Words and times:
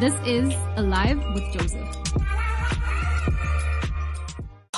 This 0.00 0.14
is 0.24 0.54
Alive 0.76 1.18
with 1.34 1.42
Joseph. 1.52 1.88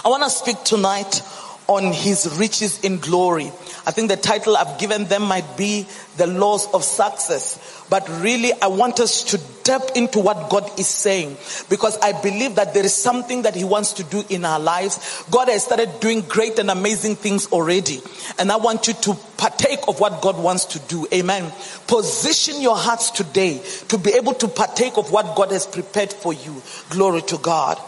I 0.03 0.08
want 0.08 0.23
to 0.23 0.31
speak 0.31 0.65
tonight 0.65 1.21
on 1.67 1.93
his 1.93 2.39
riches 2.39 2.82
in 2.82 3.00
glory. 3.00 3.53
I 3.87 3.93
think 3.93 4.08
the 4.08 4.16
title 4.16 4.56
I've 4.56 4.79
given 4.79 5.04
them 5.04 5.22
might 5.22 5.56
be 5.56 5.87
the 6.16 6.27
laws 6.27 6.66
of 6.75 6.84
success. 6.84 7.87
But 7.88 8.09
really, 8.21 8.53
I 8.61 8.66
want 8.66 9.00
us 9.00 9.25
to 9.25 9.38
tap 9.64 9.82
into 9.95 10.20
what 10.20 10.50
God 10.50 10.79
is 10.79 10.87
saying 10.87 11.37
because 11.68 11.98
I 11.98 12.12
believe 12.20 12.56
that 12.56 12.74
there 12.74 12.84
is 12.84 12.95
something 12.95 13.43
that 13.43 13.55
He 13.55 13.64
wants 13.64 13.95
to 13.95 14.05
do 14.05 14.23
in 14.29 14.45
our 14.45 14.61
lives. 14.61 15.24
God 15.30 15.48
has 15.48 15.64
started 15.64 16.01
doing 16.01 16.20
great 16.23 16.59
and 16.59 16.70
amazing 16.70 17.16
things 17.16 17.46
already. 17.48 18.01
And 18.38 18.52
I 18.52 18.56
want 18.56 18.87
you 18.87 18.95
to 18.95 19.14
partake 19.37 19.80
of 19.88 19.98
what 19.98 20.20
God 20.20 20.38
wants 20.38 20.66
to 20.66 20.78
do. 20.80 21.06
Amen. 21.12 21.51
Position 21.87 22.60
your 22.60 22.77
hearts 22.77 23.10
today 23.10 23.62
to 23.88 23.98
be 23.98 24.12
able 24.12 24.34
to 24.34 24.48
partake 24.48 24.98
of 24.98 25.10
what 25.10 25.34
God 25.37 25.51
has 25.52 25.66
prepared 25.66 26.12
for 26.12 26.33
you. 26.33 26.62
Glory 26.91 27.23
to 27.23 27.38
God. 27.38 27.78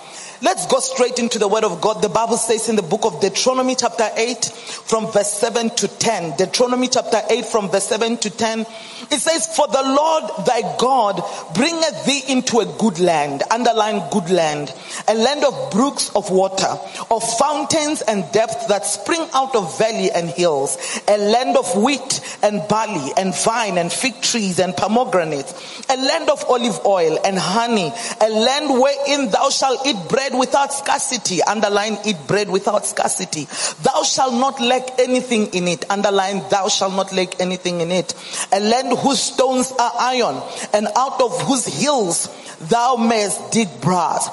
Let's 0.43 0.67
go 0.67 0.81
straight 0.81 1.21
into 1.21 1.39
the 1.39 1.47
word 1.47 1.63
of 1.63 1.81
God. 1.81 2.03
The 2.03 2.09
Bible 2.09 2.37
says 2.37 2.69
in 2.69 2.75
the 2.75 2.83
book 2.83 3.05
of 3.05 3.21
Deuteronomy 3.21 3.77
chapter 3.77 4.09
8 4.17 4.45
from 4.45 5.07
verse 5.13 5.33
7 5.35 5.71
to 5.71 5.87
10. 5.87 6.37
Deuteronomy 6.37 6.89
chapter 6.89 7.21
8 7.31 7.47
from 7.47 7.71
verse 7.71 7.87
7 7.87 8.17
to 8.17 8.29
10. 8.29 8.67
It 9.13 9.21
says, 9.21 9.47
For 9.55 9.69
the 9.69 9.85
Lord 9.85 10.25
thy 10.45 10.63
God 10.79 11.23
bringeth 11.55 12.07
thee 12.07 12.23
into 12.27 12.59
a 12.59 12.67
good 12.67 12.99
land, 12.99 13.45
underline 13.53 14.03
good 14.11 14.31
land, 14.31 14.75
a 15.07 15.15
land 15.15 15.45
of 15.45 15.71
brooks 15.71 16.11
of 16.17 16.29
water, 16.33 16.77
of 17.09 17.23
fountains 17.39 18.03
and 18.03 18.25
depths 18.33 18.67
that 18.67 18.85
spring 18.85 19.25
out 19.35 19.55
of 19.55 19.79
valley 19.79 20.11
and 20.11 20.29
hills, 20.29 20.77
a 21.07 21.19
land 21.19 21.57
of 21.57 21.77
wheat 21.77 22.21
and 22.43 22.67
barley 22.69 23.13
and 23.17 23.33
vine 23.45 23.79
and 23.79 23.93
fig 23.93 24.21
trees 24.21 24.59
and 24.59 24.77
pomegranates, 24.77 25.85
a 25.89 25.97
land 25.97 26.29
of 26.29 26.45
olive 26.49 26.85
oil 26.85 27.17
and 27.25 27.39
honey, 27.39 27.93
a 28.21 28.29
land 28.29 28.81
wherein 28.81 29.31
thou 29.31 29.49
shalt 29.49 29.87
eat 29.87 29.97
bread 30.09 30.32
bread 30.33 30.39
without 30.39 30.73
scarcity. 30.73 31.43
Underline 31.43 31.99
eat 32.05 32.17
bread 32.27 32.49
without 32.49 32.87
scarcity. 32.87 33.47
Thou 33.83 34.03
shalt 34.03 34.35
not 34.35 34.61
lack 34.61 34.99
anything 34.99 35.49
in 35.55 35.69
it. 35.69 35.85
Underline 35.91 36.43
thou 36.51 36.69
shalt 36.69 36.95
not 36.95 37.13
lack 37.13 37.41
anything 37.41 37.81
in 37.81 37.91
it. 37.91 38.15
A 38.53 38.61
land 38.61 38.99
whose 38.99 39.21
stones 39.21 39.73
are 39.79 39.93
iron 39.99 40.43
and 40.73 40.89
out 40.97 41.21
of 41.21 41.41
whose 41.43 41.67
hills 41.67 42.29
thou 42.61 42.97
mayest 42.97 43.53
dig 43.53 43.69
brass. 43.81 44.29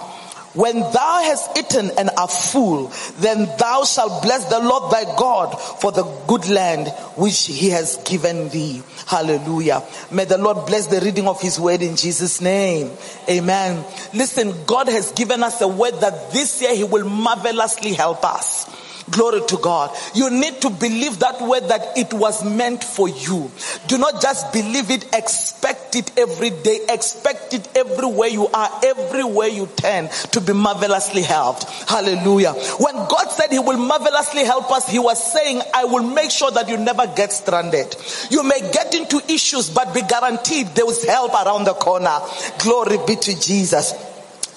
When 0.53 0.79
thou 0.79 1.21
hast 1.23 1.57
eaten 1.57 1.91
and 1.97 2.09
art 2.17 2.31
full, 2.31 2.91
then 3.19 3.45
thou 3.59 3.83
shalt 3.83 4.23
bless 4.23 4.45
the 4.45 4.59
Lord 4.59 4.91
thy 4.91 5.03
God 5.15 5.53
for 5.79 5.91
the 5.91 6.03
good 6.27 6.49
land 6.49 6.87
which 7.15 7.45
he 7.45 7.69
has 7.69 7.97
given 7.97 8.49
thee. 8.49 8.81
Hallelujah. 9.05 9.83
May 10.11 10.25
the 10.25 10.37
Lord 10.37 10.65
bless 10.65 10.87
the 10.87 11.01
reading 11.01 11.27
of 11.27 11.39
his 11.39 11.59
word 11.59 11.81
in 11.81 11.95
Jesus' 11.95 12.41
name. 12.41 12.91
Amen. 13.29 13.85
Listen, 14.13 14.53
God 14.65 14.87
has 14.87 15.11
given 15.11 15.43
us 15.43 15.61
a 15.61 15.67
word 15.67 15.99
that 16.01 16.31
this 16.31 16.61
year 16.61 16.75
he 16.75 16.83
will 16.83 17.07
marvelously 17.07 17.93
help 17.93 18.23
us. 18.25 18.67
Glory 19.11 19.41
to 19.47 19.57
God. 19.57 19.95
You 20.13 20.29
need 20.29 20.61
to 20.61 20.69
believe 20.69 21.19
that 21.19 21.41
word 21.41 21.67
that 21.69 21.97
it 21.97 22.13
was 22.13 22.43
meant 22.43 22.83
for 22.83 23.09
you. 23.09 23.51
Do 23.87 23.97
not 23.97 24.21
just 24.21 24.51
believe 24.53 24.91
it, 24.91 25.05
expect 25.13 25.95
it 25.95 26.17
every 26.17 26.49
day, 26.49 26.79
expect 26.89 27.53
it 27.53 27.67
everywhere 27.75 28.27
you 28.29 28.47
are, 28.47 28.69
everywhere 28.83 29.47
you 29.47 29.67
turn 29.75 30.09
to 30.31 30.41
be 30.41 30.53
marvelously 30.53 31.21
helped. 31.21 31.63
Hallelujah. 31.89 32.53
When 32.53 32.95
God 32.95 33.27
said 33.29 33.51
He 33.51 33.59
will 33.59 33.77
marvelously 33.77 34.43
help 34.43 34.71
us, 34.71 34.87
He 34.87 34.99
was 34.99 35.33
saying, 35.33 35.61
I 35.73 35.85
will 35.85 36.03
make 36.03 36.31
sure 36.31 36.51
that 36.51 36.69
you 36.69 36.77
never 36.77 37.07
get 37.07 37.31
stranded. 37.31 37.95
You 38.29 38.43
may 38.43 38.59
get 38.71 38.93
into 38.93 39.21
issues, 39.31 39.69
but 39.69 39.93
be 39.93 40.01
guaranteed 40.01 40.67
there 40.67 40.89
is 40.89 41.03
help 41.03 41.33
around 41.33 41.65
the 41.65 41.73
corner. 41.73 42.19
Glory 42.59 42.97
be 43.07 43.15
to 43.15 43.39
Jesus. 43.39 43.93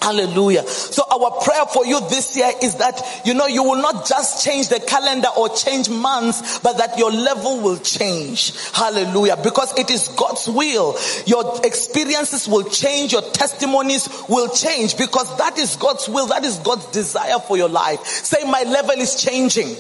Hallelujah. 0.03 0.67
So 0.67 1.05
our 1.09 1.41
prayer 1.43 1.65
for 1.67 1.87
you 1.87 2.01
this 2.09 2.37
year 2.37 2.51
is 2.61 2.75
that, 2.77 3.01
you 3.25 3.35
know, 3.35 3.47
you 3.47 3.63
will 3.63 3.81
not 3.81 4.05
just 4.09 4.45
change 4.45 4.69
the 4.69 4.81
calendar 4.81 5.29
or 5.39 5.49
change 5.51 5.89
months, 5.89 6.59
but 6.59 6.79
that 6.79 6.99
your 6.99 7.13
level 7.13 7.61
will 7.61 7.79
change. 7.79 8.53
Hallelujah. 8.73 9.37
Because 9.37 9.79
it 9.79 9.93
is 9.93 10.09
God's 10.09 10.49
will. 10.49 10.97
Your 11.27 11.61
experiences 11.65 12.49
will 12.49 12.69
change. 12.69 13.13
Your 13.13 13.23
testimonies 13.23 14.09
will 14.29 14.49
change 14.49 14.99
because 14.99 15.39
that 15.39 15.57
is 15.57 15.77
God's 15.77 16.09
will. 16.09 16.27
That 16.27 16.45
is 16.45 16.59
God's 16.59 16.87
desire 16.87 17.39
for 17.39 17.57
your 17.57 17.69
life. 17.69 18.05
Say 18.05 18.43
my 18.43 18.65
level 18.65 18.97
is 18.99 19.23
changing. 19.23 19.77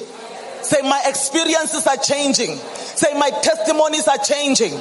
Say 0.63 0.83
my 0.83 1.03
experiences 1.07 1.85
are 1.89 1.97
changing. 1.97 2.57
Say 2.57 3.19
my 3.19 3.31
testimonies 3.31 4.07
are 4.07 4.19
changing. 4.19 4.81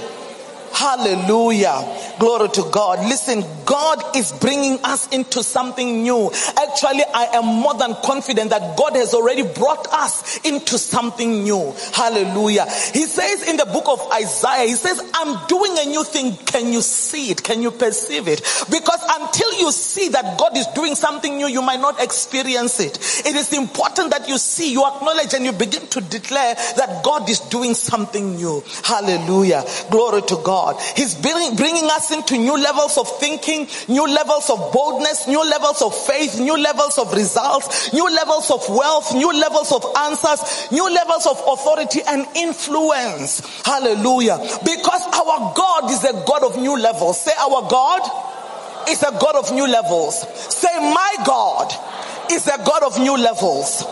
Hallelujah. 0.73 2.15
Glory 2.19 2.49
to 2.49 2.69
God. 2.71 2.99
Listen, 3.07 3.43
God 3.65 4.15
is 4.15 4.31
bringing 4.33 4.79
us 4.83 5.07
into 5.09 5.43
something 5.43 6.03
new. 6.03 6.31
Actually, 6.57 7.03
I 7.13 7.29
am 7.33 7.45
more 7.45 7.73
than 7.73 7.95
confident 8.03 8.49
that 8.51 8.77
God 8.77 8.95
has 8.95 9.13
already 9.13 9.43
brought 9.43 9.87
us 9.93 10.39
into 10.45 10.77
something 10.77 11.43
new. 11.43 11.73
Hallelujah. 11.93 12.65
He 12.93 13.05
says 13.05 13.47
in 13.47 13.57
the 13.57 13.65
book 13.65 13.85
of 13.87 14.01
Isaiah, 14.13 14.67
He 14.67 14.75
says, 14.75 15.01
I'm 15.13 15.47
doing 15.47 15.77
a 15.77 15.85
new 15.85 16.03
thing. 16.03 16.35
Can 16.45 16.71
you 16.71 16.81
see 16.81 17.31
it? 17.31 17.43
Can 17.43 17.61
you 17.61 17.71
perceive 17.71 18.27
it? 18.27 18.41
Because 18.69 19.01
until 19.09 19.50
see 19.71 20.09
that 20.09 20.37
God 20.37 20.55
is 20.55 20.67
doing 20.67 20.95
something 20.95 21.37
new, 21.37 21.47
you 21.47 21.61
might 21.61 21.81
not 21.81 22.01
experience 22.01 22.79
it. 22.79 22.97
It 23.25 23.35
is 23.35 23.53
important 23.53 24.11
that 24.11 24.27
you 24.29 24.37
see, 24.37 24.71
you 24.71 24.85
acknowledge, 24.85 25.33
and 25.33 25.43
you 25.45 25.51
begin 25.51 25.87
to 25.87 26.01
declare 26.01 26.55
that 26.77 27.01
God 27.03 27.29
is 27.29 27.39
doing 27.39 27.73
something 27.73 28.35
new. 28.35 28.63
Hallelujah. 28.83 29.65
Glory 29.89 30.21
to 30.23 30.35
God. 30.43 30.51
God. 30.51 30.81
He's 30.97 31.15
bringing, 31.15 31.55
bringing 31.55 31.85
us 31.85 32.11
into 32.11 32.37
new 32.37 32.57
levels 32.57 32.97
of 32.97 33.07
thinking, 33.19 33.67
new 33.87 34.05
levels 34.05 34.49
of 34.49 34.73
boldness, 34.73 35.27
new 35.27 35.43
levels 35.49 35.81
of 35.81 35.95
faith, 35.95 36.39
new 36.39 36.57
levels 36.57 36.97
of 36.97 37.13
results, 37.13 37.93
new 37.93 38.09
levels 38.13 38.51
of 38.51 38.67
wealth, 38.69 39.13
new 39.15 39.31
levels 39.31 39.71
of 39.71 39.85
answers, 39.97 40.69
new 40.71 40.93
levels 40.93 41.25
of 41.25 41.41
authority 41.47 42.01
and 42.05 42.27
influence. 42.35 43.39
Hallelujah. 43.65 44.37
Because 44.65 45.03
our 45.13 45.53
God 45.55 45.89
is 45.89 46.03
a 46.03 46.13
God 46.27 46.43
of 46.43 46.57
new 46.57 46.77
levels. 46.77 47.21
Say, 47.21 47.31
our 47.39 47.69
God 47.69 48.01
is 48.89 49.03
a 49.03 49.11
God 49.11 49.35
of 49.35 49.51
new 49.51 49.67
levels. 49.67 50.21
Say, 50.53 50.69
my 50.79 51.15
God 51.25 51.71
is 52.31 52.47
a 52.47 52.57
God 52.57 52.83
of 52.83 52.99
new 52.99 53.17
levels. 53.17 53.83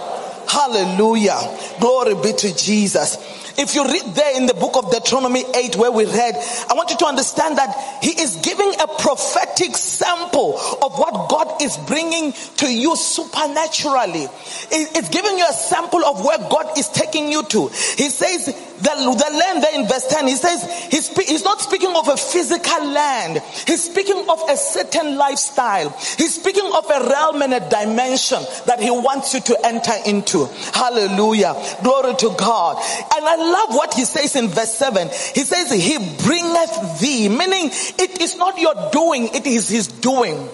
Hallelujah. 0.48 1.40
Glory 1.80 2.16
be 2.16 2.34
to 2.34 2.56
Jesus. 2.56 3.18
If 3.60 3.76
you 3.76 3.84
read 3.84 4.16
there 4.16 4.38
in 4.38 4.46
the 4.46 4.54
book 4.54 4.78
of 4.78 4.90
Deuteronomy 4.90 5.44
8 5.54 5.76
where 5.76 5.92
we 5.92 6.06
read, 6.06 6.36
I 6.70 6.74
want 6.76 6.92
you 6.92 6.98
to 6.98 7.06
understand 7.06 7.58
that 7.58 8.00
he 8.02 8.12
is 8.12 8.38
giving 8.38 8.72
a 8.80 8.88
prophetic 8.88 9.76
sample 9.76 10.58
of 10.58 10.98
what 10.98 11.30
God 11.30 11.62
is 11.62 11.76
bringing 11.76 12.32
to 12.32 12.74
you 12.74 12.96
supernaturally. 12.96 14.28
It's 14.72 15.10
giving 15.10 15.38
you 15.38 15.46
a 15.46 15.52
sample 15.52 16.06
of 16.06 16.24
where 16.24 16.38
God 16.38 16.78
is 16.78 16.88
taking 16.88 17.30
you 17.30 17.44
to. 17.44 17.68
He 17.98 18.08
says, 18.08 18.46
the, 18.46 18.96
the 18.96 19.38
land 19.38 19.64
there 19.64 19.76
in 19.76 19.88
verse 19.88 20.08
10, 20.08 20.28
he 20.28 20.36
says, 20.36 20.64
he's, 20.90 21.10
he's 21.28 21.44
not 21.44 21.60
speaking 21.60 21.94
of 21.94 22.08
a 22.08 22.16
physical 22.16 22.86
land. 22.86 23.44
He's 23.68 23.84
speaking 23.84 24.26
of 24.30 24.40
a 24.50 24.56
certain 24.56 25.18
lifestyle. 25.18 25.90
He's 26.18 26.36
speaking 26.36 26.72
of 26.74 26.86
a 26.90 27.10
realm 27.10 27.42
and 27.42 27.54
a 27.54 27.70
dimension 27.70 28.40
that 28.68 28.80
he 28.80 28.90
wants 28.90 29.34
you 29.34 29.42
to 29.42 29.66
enter 29.66 29.96
into. 30.06 30.46
Hallelujah. 30.74 31.56
Glory 31.84 32.16
to 32.16 32.34
God. 32.38 32.78
And 33.18 33.26
I 33.28 33.49
love 33.52 33.76
what 33.76 33.94
he 33.94 34.06
says 34.06 34.36
in 34.36 34.48
verse 34.48 34.74
7. 34.76 35.08
He 35.36 35.44
says, 35.44 35.72
He 35.72 35.98
bringeth 36.24 37.00
thee, 37.00 37.30
meaning 37.30 37.72
it 37.72 38.22
is 38.22 38.38
not 38.38 38.58
your 38.60 38.90
doing, 38.92 39.30
it 39.34 39.46
is 39.46 39.70
his 39.70 39.88
doing. 39.88 40.50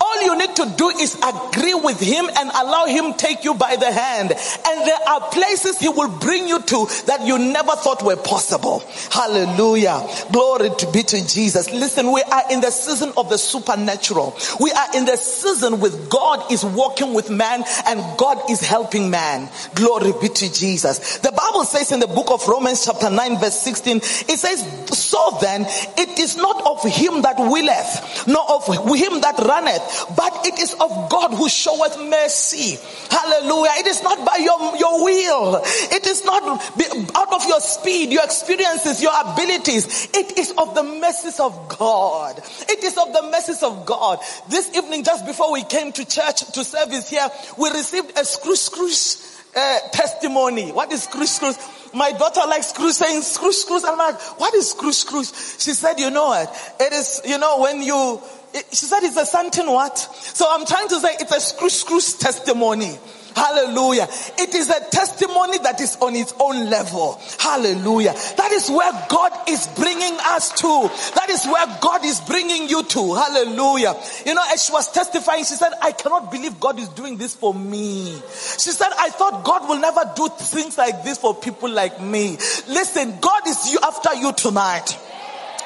All 0.00 0.22
you 0.22 0.38
need 0.38 0.54
to 0.56 0.74
do 0.76 0.88
is 0.90 1.16
agree 1.16 1.74
with 1.74 2.00
him 2.00 2.26
and 2.36 2.50
allow 2.50 2.86
him 2.86 3.14
take 3.14 3.44
you 3.44 3.54
by 3.54 3.76
the 3.76 3.90
hand. 3.90 4.30
And 4.30 4.86
there 4.86 5.08
are 5.08 5.20
places 5.30 5.78
he 5.78 5.88
will 5.88 6.10
bring 6.18 6.48
you 6.48 6.60
to 6.60 6.86
that 7.06 7.22
you 7.22 7.38
never 7.38 7.72
thought 7.72 8.02
were 8.02 8.16
possible. 8.16 8.82
Hallelujah. 9.10 10.06
Glory 10.32 10.70
to 10.78 10.90
be 10.92 11.02
to 11.02 11.26
Jesus. 11.26 11.70
Listen, 11.70 12.12
we 12.12 12.22
are 12.22 12.42
in 12.50 12.60
the 12.60 12.70
season 12.70 13.12
of 13.16 13.28
the 13.28 13.38
supernatural. 13.38 14.36
We 14.60 14.70
are 14.72 14.96
in 14.96 15.04
the 15.04 15.16
season 15.16 15.80
with 15.80 16.10
God 16.10 16.50
is 16.50 16.64
walking 16.64 17.14
with 17.14 17.30
man 17.30 17.64
and 17.86 18.00
God 18.18 18.50
is 18.50 18.60
helping 18.60 19.10
man. 19.10 19.48
Glory 19.74 20.12
be 20.20 20.28
to 20.28 20.52
Jesus. 20.52 21.18
The 21.18 21.32
Bible 21.32 21.64
says 21.64 21.92
in 21.92 22.00
the 22.00 22.06
book 22.06 22.30
of 22.30 22.46
Romans 22.48 22.84
chapter 22.84 23.10
9 23.10 23.38
verse 23.38 23.58
16, 23.60 23.96
it 23.98 24.38
says, 24.38 24.62
so 24.96 25.38
then 25.40 25.62
it 25.96 26.18
is 26.18 26.36
not 26.36 26.64
of 26.66 26.82
him 26.90 27.22
that 27.22 27.36
willeth, 27.38 28.26
nor 28.26 28.44
of 28.50 28.66
him 28.66 29.20
that 29.20 29.38
runneth, 29.38 29.83
but 30.16 30.46
it 30.46 30.58
is 30.58 30.74
of 30.74 31.10
God 31.10 31.34
who 31.34 31.48
showeth 31.48 31.98
mercy. 31.98 32.78
Hallelujah. 33.10 33.72
It 33.78 33.86
is 33.86 34.02
not 34.02 34.24
by 34.26 34.36
your, 34.36 34.76
your 34.76 35.04
will. 35.04 35.62
It 35.64 36.06
is 36.06 36.24
not 36.24 36.42
out 37.14 37.32
of 37.32 37.46
your 37.46 37.60
speed, 37.60 38.10
your 38.10 38.24
experiences, 38.24 39.02
your 39.02 39.12
abilities. 39.14 40.08
It 40.14 40.38
is 40.38 40.52
of 40.58 40.74
the 40.74 40.82
mercies 40.82 41.40
of 41.40 41.76
God. 41.78 42.38
It 42.68 42.82
is 42.84 42.96
of 42.96 43.12
the 43.12 43.22
mercies 43.30 43.62
of 43.62 43.86
God. 43.86 44.18
This 44.48 44.74
evening, 44.74 45.04
just 45.04 45.26
before 45.26 45.52
we 45.52 45.62
came 45.64 45.92
to 45.92 46.04
church 46.04 46.40
to 46.52 46.64
service 46.64 47.08
here, 47.08 47.28
we 47.58 47.70
received 47.70 48.18
a 48.18 48.24
screw 48.24 48.56
screw 48.56 48.90
uh, 49.56 49.78
testimony. 49.92 50.72
What 50.72 50.92
is 50.92 51.04
screw 51.04 51.26
screw? 51.26 51.52
My 51.94 52.10
daughter 52.12 52.40
likes 52.48 52.68
screw 52.68 52.90
saying 52.90 53.22
screw 53.22 53.52
screws. 53.52 53.84
I'm 53.84 53.98
like, 53.98 54.20
what 54.40 54.52
is 54.54 54.70
screw 54.70 54.92
screws? 54.92 55.56
She 55.60 55.72
said, 55.72 56.00
you 56.00 56.10
know 56.10 56.26
what? 56.26 56.76
It 56.80 56.92
is, 56.92 57.22
you 57.24 57.38
know, 57.38 57.60
when 57.60 57.82
you 57.82 58.20
She 58.54 58.86
said 58.86 59.02
it's 59.02 59.16
a 59.16 59.26
something 59.26 59.66
what? 59.66 59.98
So 59.98 60.46
I'm 60.48 60.64
trying 60.64 60.88
to 60.88 61.00
say 61.00 61.08
it's 61.18 61.34
a 61.34 61.40
screw 61.40 61.70
screw 61.70 62.00
testimony. 62.00 62.98
Hallelujah. 63.34 64.06
It 64.38 64.54
is 64.54 64.70
a 64.70 64.78
testimony 64.90 65.58
that 65.58 65.80
is 65.80 65.96
on 66.00 66.14
its 66.14 66.32
own 66.38 66.70
level. 66.70 67.20
Hallelujah. 67.40 68.12
That 68.36 68.52
is 68.52 68.70
where 68.70 68.92
God 69.08 69.32
is 69.48 69.66
bringing 69.74 70.16
us 70.20 70.52
to. 70.60 70.90
That 71.16 71.30
is 71.30 71.44
where 71.44 71.66
God 71.80 72.04
is 72.04 72.20
bringing 72.20 72.68
you 72.68 72.84
to. 72.84 73.14
Hallelujah. 73.14 73.96
You 74.24 74.34
know, 74.34 74.44
as 74.52 74.64
she 74.64 74.72
was 74.72 74.90
testifying, 74.92 75.42
she 75.44 75.54
said, 75.54 75.72
I 75.82 75.90
cannot 75.90 76.30
believe 76.30 76.60
God 76.60 76.78
is 76.78 76.88
doing 76.90 77.16
this 77.16 77.34
for 77.34 77.52
me. 77.52 78.14
She 78.30 78.70
said, 78.70 78.90
I 78.96 79.10
thought 79.10 79.42
God 79.44 79.68
will 79.68 79.80
never 79.80 80.12
do 80.14 80.28
things 80.28 80.78
like 80.78 81.02
this 81.02 81.18
for 81.18 81.34
people 81.34 81.70
like 81.70 82.00
me. 82.00 82.36
Listen, 82.68 83.18
God 83.20 83.48
is 83.48 83.72
you 83.72 83.80
after 83.82 84.14
you 84.14 84.32
tonight. 84.32 84.96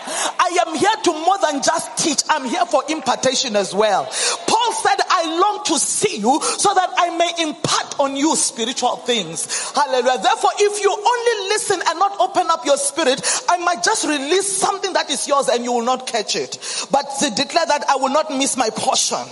I 0.09 0.65
am 0.67 0.75
here 0.75 0.97
to 1.05 1.13
more 1.13 1.39
than 1.39 1.63
just 1.63 1.97
teach. 1.99 2.23
I'm 2.29 2.45
here 2.45 2.65
for 2.67 2.83
impartation 2.89 3.57
as 3.57 3.75
well. 3.75 4.05
Paul 4.05 4.73
said, 4.73 4.97
I 5.09 5.39
long 5.41 5.65
to 5.65 5.79
see 5.79 6.19
you 6.19 6.41
so 6.43 6.75
that 6.75 6.91
I 6.97 7.17
may 7.17 7.33
impart 7.43 7.99
on 8.01 8.17
you 8.17 8.37
spiritual 8.37 8.97
things. 8.97 9.73
Hallelujah. 9.73 10.23
Therefore, 10.23 10.51
if 10.59 10.83
you 10.83 10.91
only 10.91 11.49
listen 11.49 11.81
and 11.89 11.99
not 11.99 12.19
open 12.21 12.47
up 12.51 12.65
your 12.65 12.77
spirit, 12.77 13.21
I 13.49 13.59
might 13.59 13.83
just 13.83 14.07
release 14.07 14.51
something 14.51 14.93
that 14.93 15.11
is 15.11 15.27
yours 15.29 15.49
and 15.49 15.65
you 15.65 15.73
will 15.73 15.85
not 15.85 16.07
catch 16.07 16.37
it. 16.37 16.59
But 16.91 17.07
declare 17.37 17.67
that 17.67 17.85
I 17.89 17.97
will 17.97 18.11
not 18.11 18.31
miss 18.31 18.57
my 18.57 18.71
portion. 18.71 19.25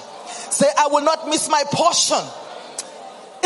Say, 0.51 0.67
I 0.79 0.89
will 0.89 1.03
not 1.03 1.29
miss 1.29 1.49
my 1.49 1.65
portion. 1.71 2.25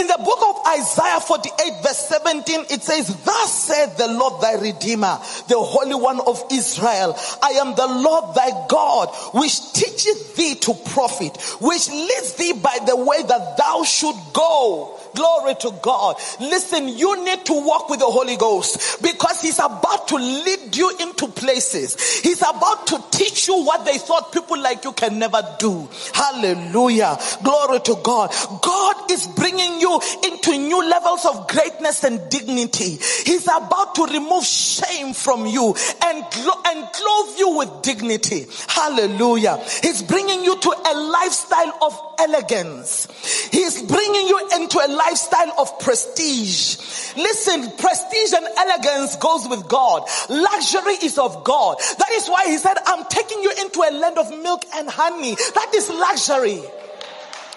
In 0.00 0.06
the 0.06 0.17
book 0.25 0.38
of 0.43 0.67
Isaiah 0.67 1.20
48 1.20 1.82
verse 1.82 2.08
17, 2.08 2.61
it 2.70 2.82
says, 2.82 3.23
Thus 3.23 3.64
saith 3.67 3.99
the 3.99 4.08
Lord 4.08 4.41
thy 4.41 4.55
Redeemer, 4.55 5.19
the 5.47 5.58
Holy 5.58 5.94
One 5.94 6.20
of 6.26 6.43
Israel. 6.50 7.19
I 7.43 7.50
am 7.61 7.75
the 7.75 7.87
Lord 7.87 8.35
thy 8.35 8.67
God, 8.67 9.11
which 9.35 9.75
teacheth 9.75 10.37
thee 10.37 10.55
to 10.55 10.73
profit, 10.94 11.37
which 11.61 11.91
leads 11.91 12.32
thee 12.37 12.55
by 12.55 12.79
the 12.87 12.97
way 12.97 13.23
that 13.25 13.58
thou 13.58 13.82
should 13.82 14.17
go. 14.32 14.99
Glory 15.14 15.54
to 15.56 15.72
God. 15.82 16.16
Listen, 16.40 16.88
you 16.88 17.24
need 17.24 17.44
to 17.46 17.52
walk 17.52 17.88
with 17.88 18.00
the 18.00 18.06
Holy 18.06 18.36
Ghost 18.36 19.02
because 19.02 19.40
He's 19.42 19.58
about 19.58 20.08
to 20.08 20.16
lead 20.16 20.76
you 20.76 20.96
into 21.00 21.28
places. 21.28 22.20
He's 22.20 22.42
about 22.42 22.86
to 22.88 23.02
teach 23.10 23.48
you 23.48 23.62
what 23.64 23.84
they 23.84 23.98
thought 23.98 24.32
people 24.32 24.58
like 24.60 24.84
you 24.84 24.92
can 24.92 25.18
never 25.18 25.42
do. 25.58 25.88
Hallelujah. 26.14 27.18
Glory 27.42 27.80
to 27.80 27.96
God. 28.02 28.32
God 28.62 29.10
is 29.10 29.26
bringing 29.28 29.80
you 29.80 30.00
into 30.24 30.52
new 30.52 30.88
levels 30.88 31.24
of 31.26 31.48
greatness 31.48 32.04
and 32.04 32.20
dignity. 32.30 32.98
He's 33.24 33.44
about 33.46 33.94
to 33.96 34.06
remove 34.06 34.44
shame 34.44 35.12
from 35.14 35.46
you 35.46 35.74
and, 36.04 36.24
glo- 36.32 36.62
and 36.66 36.88
clothe 36.92 37.38
you 37.38 37.56
with 37.58 37.82
dignity. 37.82 38.46
Hallelujah. 38.68 39.56
He's 39.82 40.02
bringing 40.02 40.44
you 40.44 40.58
to 40.58 40.70
a 40.70 40.94
lifestyle 40.94 41.78
of 41.82 42.00
elegance. 42.18 43.08
He's 43.50 43.82
bringing 43.82 44.28
you 44.28 44.48
into 44.54 44.78
a 44.78 44.88
lifestyle 45.06 45.52
of 45.58 45.79
prestige. 45.79 46.76
Listen, 47.17 47.70
prestige 47.76 48.32
and 48.32 48.47
elegance 48.58 49.17
goes 49.17 49.49
with 49.49 49.69
God. 49.69 50.08
Luxury 50.29 50.94
is 51.02 51.19
of 51.19 51.44
God. 51.44 51.79
That 51.99 52.11
is 52.12 52.29
why 52.29 52.44
he 52.47 52.58
said, 52.58 52.76
I'm 52.87 53.05
taking 53.06 53.43
you 53.43 53.52
into 53.61 53.81
a 53.81 53.91
land 53.91 54.19
of 54.19 54.31
milk 54.43 54.64
and 54.75 54.88
honey. 54.88 55.35
That 55.55 55.70
is 55.75 55.88
luxury. 55.91 56.62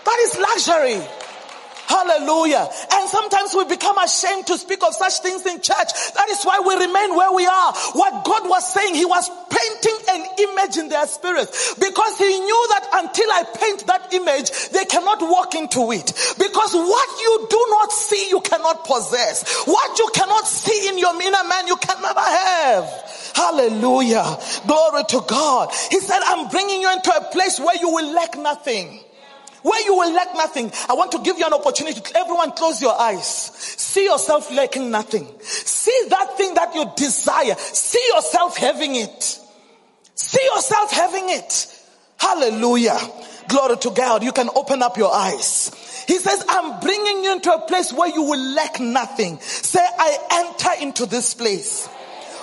That 0.06 0.20
is 0.24 0.38
luxury. 0.38 1.23
Hallelujah. 1.88 2.68
And 2.94 3.10
sometimes 3.10 3.54
we 3.56 3.66
become 3.66 3.98
ashamed 3.98 4.48
to 4.48 4.58
speak 4.58 4.84
of 4.84 4.94
such 4.94 5.20
things 5.20 5.46
in 5.46 5.62
church. 5.62 5.92
That 6.16 6.28
is 6.30 6.44
why 6.44 6.60
we 6.60 6.76
remain 6.76 7.16
where 7.16 7.32
we 7.32 7.46
are. 7.46 7.74
What 7.94 8.24
God 8.24 8.48
was 8.48 8.74
saying, 8.74 8.96
He 8.96 9.06
was 9.06 9.30
painting 9.50 9.98
an 10.10 10.26
image 10.40 10.78
in 10.78 10.90
their 10.90 11.06
spirit 11.08 11.50
because 11.80 12.18
He 12.18 12.40
knew 12.40 12.68
that 12.70 12.88
until 12.94 13.30
I 13.32 13.44
paint 13.56 13.88
that 13.88 14.14
image, 14.14 14.70
they 14.70 14.86
cannot 14.86 15.22
walk 15.22 15.56
into 15.56 15.92
it. 15.92 16.14
Because 16.38 16.74
what 16.74 17.10
you 17.22 17.48
do 17.50 17.66
not 17.70 17.92
see, 17.92 18.30
you 18.30 18.42
cannot 18.42 18.86
possess. 18.86 19.66
What 19.66 20.00
you 20.00 20.10
cannot 20.14 20.48
see 20.48 20.90
in 20.90 20.98
your 20.98 21.14
inner 21.22 21.44
man, 21.48 21.68
you 21.68 21.76
can 21.78 22.02
never 22.02 22.20
have. 22.20 23.32
Hallelujah. 23.36 24.38
Glory 24.68 25.04
to 25.10 25.22
God. 25.28 25.70
He 25.92 26.00
said, 26.00 26.20
I'm 26.24 26.50
bringing 26.50 26.82
you 26.82 26.92
into 26.92 27.12
a 27.14 27.32
place 27.32 27.60
where 27.60 27.76
you 27.76 27.90
will 27.90 28.14
lack 28.14 28.38
nothing. 28.38 29.00
Where 29.64 29.86
you 29.86 29.96
will 29.96 30.14
lack 30.14 30.36
nothing. 30.36 30.72
I 30.90 30.94
want 30.94 31.12
to 31.14 31.20
give 31.20 31.40
you 31.40 31.46
an 31.46 31.54
opportunity. 31.54 32.02
Everyone 32.16 32.52
close 32.52 32.82
your 32.82 33.00
eyes. 33.00 33.26
See 33.26 34.06
yourself 34.06 34.52
lacking 34.52 34.92
nothing. 34.92 35.28
See 35.42 36.06
that 36.10 36.38
thing 36.38 36.54
that 36.54 36.76
you 36.76 36.86
desire. 36.96 37.56
See 37.58 38.04
yourself 38.14 38.58
having 38.58 38.96
it. 38.96 39.40
See 40.16 40.44
yourself 40.54 40.92
having 40.92 41.30
it. 41.30 41.80
Hallelujah. 42.18 42.98
Glory 43.48 43.78
to 43.78 43.92
God. 43.92 44.24
You 44.24 44.32
can 44.32 44.50
open 44.56 44.82
up 44.82 44.98
your 44.98 45.14
eyes. 45.14 45.72
He 46.08 46.18
says, 46.18 46.44
I'm 46.48 46.80
bringing 46.80 47.24
you 47.24 47.32
into 47.34 47.54
a 47.54 47.66
place 47.66 47.94
where 47.94 48.10
you 48.10 48.24
will 48.24 48.54
lack 48.56 48.80
nothing. 48.80 49.40
Say, 49.40 49.80
I 49.80 50.18
enter 50.32 50.84
into 50.84 51.06
this 51.06 51.34
place 51.34 51.88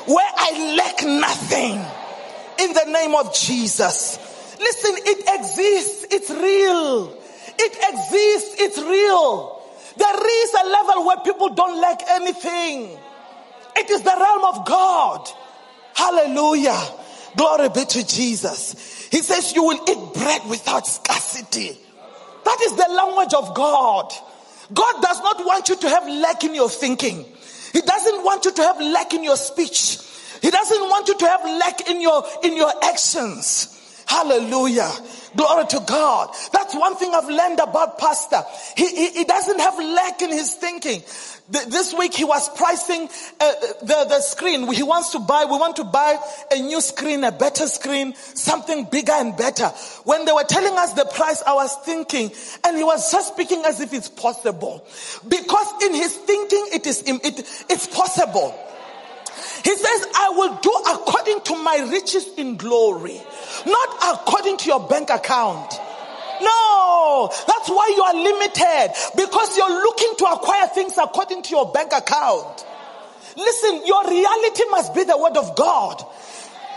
where 0.06 0.32
I 0.36 0.76
lack 0.76 1.04
nothing 1.04 1.74
in 2.60 2.72
the 2.72 2.84
name 2.92 3.14
of 3.14 3.34
Jesus. 3.34 4.18
Listen, 4.60 4.94
it 4.98 5.20
exists. 5.40 6.06
It's 6.10 6.30
real. 6.30 7.16
It 7.58 7.72
exists. 7.72 8.60
It's 8.60 8.78
real. 8.78 9.62
There 9.96 10.44
is 10.44 10.54
a 10.54 10.68
level 10.68 11.06
where 11.06 11.16
people 11.24 11.54
don't 11.54 11.80
lack 11.80 12.02
anything. 12.08 12.98
It 13.76 13.90
is 13.90 14.02
the 14.02 14.14
realm 14.16 14.44
of 14.54 14.66
God. 14.66 15.28
Hallelujah. 15.94 16.80
Glory 17.36 17.68
be 17.70 17.84
to 17.84 18.06
Jesus. 18.06 19.08
He 19.10 19.22
says 19.22 19.54
you 19.54 19.64
will 19.64 19.80
eat 19.88 20.14
bread 20.14 20.42
without 20.48 20.86
scarcity. 20.86 21.78
That 22.44 22.58
is 22.62 22.72
the 22.76 22.86
language 22.90 23.34
of 23.34 23.54
God. 23.54 24.12
God 24.72 25.02
does 25.02 25.20
not 25.20 25.44
want 25.44 25.68
you 25.68 25.76
to 25.76 25.88
have 25.88 26.06
lack 26.06 26.44
in 26.44 26.54
your 26.54 26.68
thinking. 26.68 27.24
He 27.72 27.80
doesn't 27.80 28.24
want 28.24 28.44
you 28.44 28.52
to 28.52 28.62
have 28.62 28.80
lack 28.80 29.14
in 29.14 29.24
your 29.24 29.36
speech. 29.36 29.98
He 30.42 30.50
doesn't 30.50 30.80
want 30.80 31.08
you 31.08 31.18
to 31.18 31.26
have 31.26 31.44
lack 31.44 31.88
in 31.88 32.00
your 32.00 32.24
in 32.42 32.56
your 32.56 32.72
actions. 32.82 33.69
Hallelujah. 34.10 34.90
Glory 35.36 35.66
to 35.68 35.80
God. 35.86 36.34
That's 36.52 36.74
one 36.74 36.96
thing 36.96 37.14
I've 37.14 37.28
learned 37.28 37.60
about 37.60 37.96
Pastor. 37.96 38.42
He, 38.76 38.88
he, 38.88 39.10
he 39.10 39.24
doesn't 39.24 39.60
have 39.60 39.78
lack 39.78 40.20
in 40.20 40.30
his 40.30 40.52
thinking. 40.54 41.04
Th- 41.52 41.66
This 41.66 41.94
week 41.94 42.12
he 42.14 42.24
was 42.24 42.48
pricing 42.56 43.08
uh, 43.38 43.52
the, 43.82 44.06
the 44.08 44.20
screen. 44.20 44.66
He 44.72 44.82
wants 44.82 45.12
to 45.12 45.20
buy, 45.20 45.44
we 45.44 45.56
want 45.56 45.76
to 45.76 45.84
buy 45.84 46.18
a 46.50 46.58
new 46.58 46.80
screen, 46.80 47.22
a 47.22 47.30
better 47.30 47.68
screen, 47.68 48.16
something 48.16 48.88
bigger 48.90 49.12
and 49.12 49.36
better. 49.36 49.68
When 50.02 50.24
they 50.24 50.32
were 50.32 50.42
telling 50.42 50.76
us 50.76 50.92
the 50.94 51.04
price, 51.04 51.44
I 51.46 51.54
was 51.54 51.72
thinking, 51.84 52.32
and 52.64 52.76
he 52.76 52.82
was 52.82 53.12
just 53.12 53.28
speaking 53.32 53.62
as 53.64 53.78
if 53.80 53.92
it's 53.92 54.08
possible. 54.08 54.84
Because 55.28 55.82
in 55.84 55.94
his 55.94 56.16
thinking, 56.16 56.66
it 56.72 56.84
is, 56.84 57.04
it, 57.06 57.64
it's 57.70 57.86
possible. 57.86 58.58
He 59.64 59.76
says, 59.76 60.06
I 60.14 60.30
will 60.36 60.56
do 60.56 60.72
according 60.90 61.40
to 61.42 61.56
my 61.56 61.88
riches 61.90 62.28
in 62.36 62.56
glory, 62.56 63.20
not 63.66 64.18
according 64.18 64.58
to 64.58 64.66
your 64.66 64.80
bank 64.88 65.10
account. 65.10 65.74
No, 66.42 67.28
that's 67.46 67.68
why 67.68 67.92
you 67.94 68.02
are 68.02 68.14
limited 68.14 68.94
because 69.16 69.56
you're 69.56 69.82
looking 69.82 70.14
to 70.18 70.24
acquire 70.26 70.68
things 70.68 70.96
according 70.96 71.42
to 71.42 71.50
your 71.50 71.70
bank 71.72 71.92
account. 71.92 72.64
Listen, 73.36 73.82
your 73.86 74.08
reality 74.08 74.64
must 74.70 74.94
be 74.94 75.04
the 75.04 75.16
word 75.16 75.36
of 75.36 75.54
God. 75.56 76.02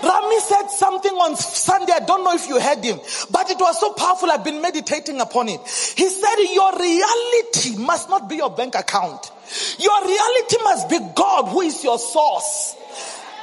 Rami 0.03 0.39
said 0.41 0.67
something 0.67 1.13
on 1.13 1.35
Sunday. 1.37 1.93
I 1.93 1.99
don't 2.01 2.23
know 2.23 2.33
if 2.33 2.47
you 2.47 2.59
heard 2.59 2.83
him, 2.83 2.99
but 3.31 3.49
it 3.49 3.57
was 3.59 3.79
so 3.79 3.93
powerful. 3.93 4.29
I've 4.29 4.43
been 4.43 4.61
meditating 4.61 5.21
upon 5.21 5.47
it. 5.47 5.61
He 5.95 6.09
said, 6.09 6.35
Your 6.53 6.77
reality 6.77 7.77
must 7.77 8.09
not 8.09 8.29
be 8.29 8.35
your 8.35 8.49
bank 8.49 8.75
account. 8.75 9.31
Your 9.79 10.05
reality 10.05 10.57
must 10.63 10.89
be 10.89 10.99
God, 11.15 11.49
who 11.49 11.61
is 11.61 11.83
your 11.83 11.97
source. 11.99 12.75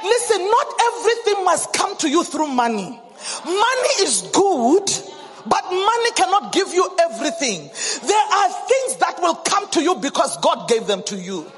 Listen, 0.03 0.45
not 0.45 0.67
everything 0.93 1.45
must 1.45 1.73
come 1.73 1.97
to 1.97 2.09
you 2.09 2.23
through 2.23 2.47
money. 2.47 2.99
Money 3.45 3.93
is 4.01 4.29
good, 4.33 4.85
but 5.45 5.63
money 5.65 6.11
cannot 6.15 6.51
give 6.51 6.73
you 6.73 6.89
everything. 6.99 7.69
There 8.07 8.27
are 8.33 8.49
things 8.49 8.97
that 8.97 9.17
will 9.21 9.35
come 9.35 9.69
to 9.71 9.81
you 9.81 9.95
because 9.95 10.37
God 10.37 10.67
gave 10.67 10.87
them 10.87 11.03
to 11.03 11.15
you. 11.15 11.51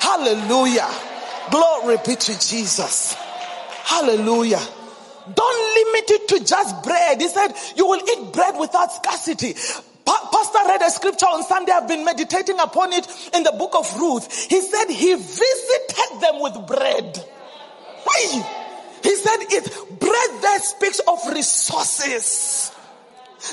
Hallelujah. 0.00 0.88
Glory 1.50 1.96
be 2.04 2.16
to 2.16 2.40
Jesus. 2.40 3.16
Hallelujah. 3.84 4.60
Don't 5.34 5.74
limit 5.74 6.10
it 6.10 6.28
to 6.28 6.44
just 6.44 6.82
bread. 6.84 7.20
He 7.20 7.28
said, 7.28 7.52
You 7.76 7.86
will 7.86 8.00
eat 8.08 8.32
bread 8.32 8.56
without 8.58 8.92
scarcity. 8.92 9.54
Pa- 10.04 10.28
Pastor 10.32 10.58
read 10.68 10.82
a 10.82 10.90
scripture 10.90 11.26
on 11.26 11.44
Sunday. 11.44 11.72
I've 11.72 11.88
been 11.88 12.04
meditating 12.04 12.58
upon 12.58 12.92
it 12.92 13.06
in 13.34 13.42
the 13.44 13.52
book 13.52 13.74
of 13.76 13.86
Ruth. 13.98 14.26
He 14.48 14.60
said 14.60 14.86
he 14.90 15.14
visited 15.14 16.20
them 16.20 16.40
with 16.40 16.66
bread. 16.66 17.24
Why? 18.04 18.58
He 19.02 19.16
said 19.16 19.38
it 19.50 20.00
bread 20.00 20.42
there 20.42 20.60
speaks 20.60 21.00
of 21.00 21.18
resources. 21.32 22.72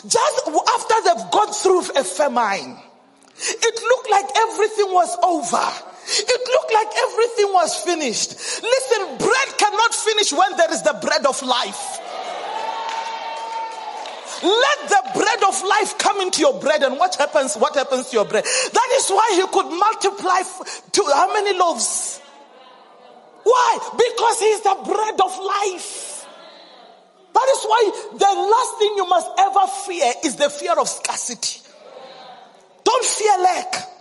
Just 0.07 0.48
after 0.48 0.95
they've 1.05 1.31
gone 1.31 1.51
through 1.53 1.81
a 1.95 2.03
famine, 2.03 2.77
it 3.39 3.81
looked 3.81 4.12
like 4.12 4.25
everything 4.38 4.93
was 4.93 5.17
over. 5.24 5.88
It 6.12 6.42
looked 6.50 6.74
like 6.74 6.88
everything 6.98 7.54
was 7.54 7.75
finished. 7.84 8.32
Listen, 8.63 9.18
bread 9.18 9.58
cannot 9.58 9.94
finish 9.94 10.34
when 10.34 10.58
there 10.58 10.72
is 10.72 10.82
the 10.82 10.98
bread 11.01 11.25
of 11.25 11.42
life. 11.44 12.00
Let 14.42 14.89
the 14.89 15.20
bread 15.20 15.44
of 15.44 15.62
life 15.63 15.98
come 15.98 16.22
into 16.22 16.39
your 16.39 16.60
bread, 16.60 16.82
and 16.84 16.98
what 16.98 17.16
happens? 17.16 17.56
What 17.56 17.75
happens 17.75 18.10
to 18.10 18.16
your 18.16 18.25
bread? 18.25 18.46
That 18.46 18.89
is 18.96 19.10
why 19.10 19.32
he 19.36 19.46
could 19.48 19.70
multiply 19.70 20.42
to 20.92 21.04
how 21.13 21.34
many 21.34 21.58
loaves? 21.58 22.22
Why? 23.44 23.80
Because 23.98 24.39
he's 24.39 24.62
the 24.62 24.78
bread 24.86 25.20
of 25.22 25.38
life. 25.39 26.25
That 27.34 27.48
is 27.50 27.63
why 27.63 27.92
the 28.13 28.42
last 28.50 28.80
thing 28.80 28.94
you 28.96 29.08
must 29.08 29.30
ever 29.38 29.68
fear 29.86 30.13
is 30.25 30.36
the 30.38 30.50
fear 30.50 30.74
of 30.80 30.88
scarcity. 30.88 31.62
Don't 32.84 33.06
fear 33.06 33.38
lack. 33.44 33.99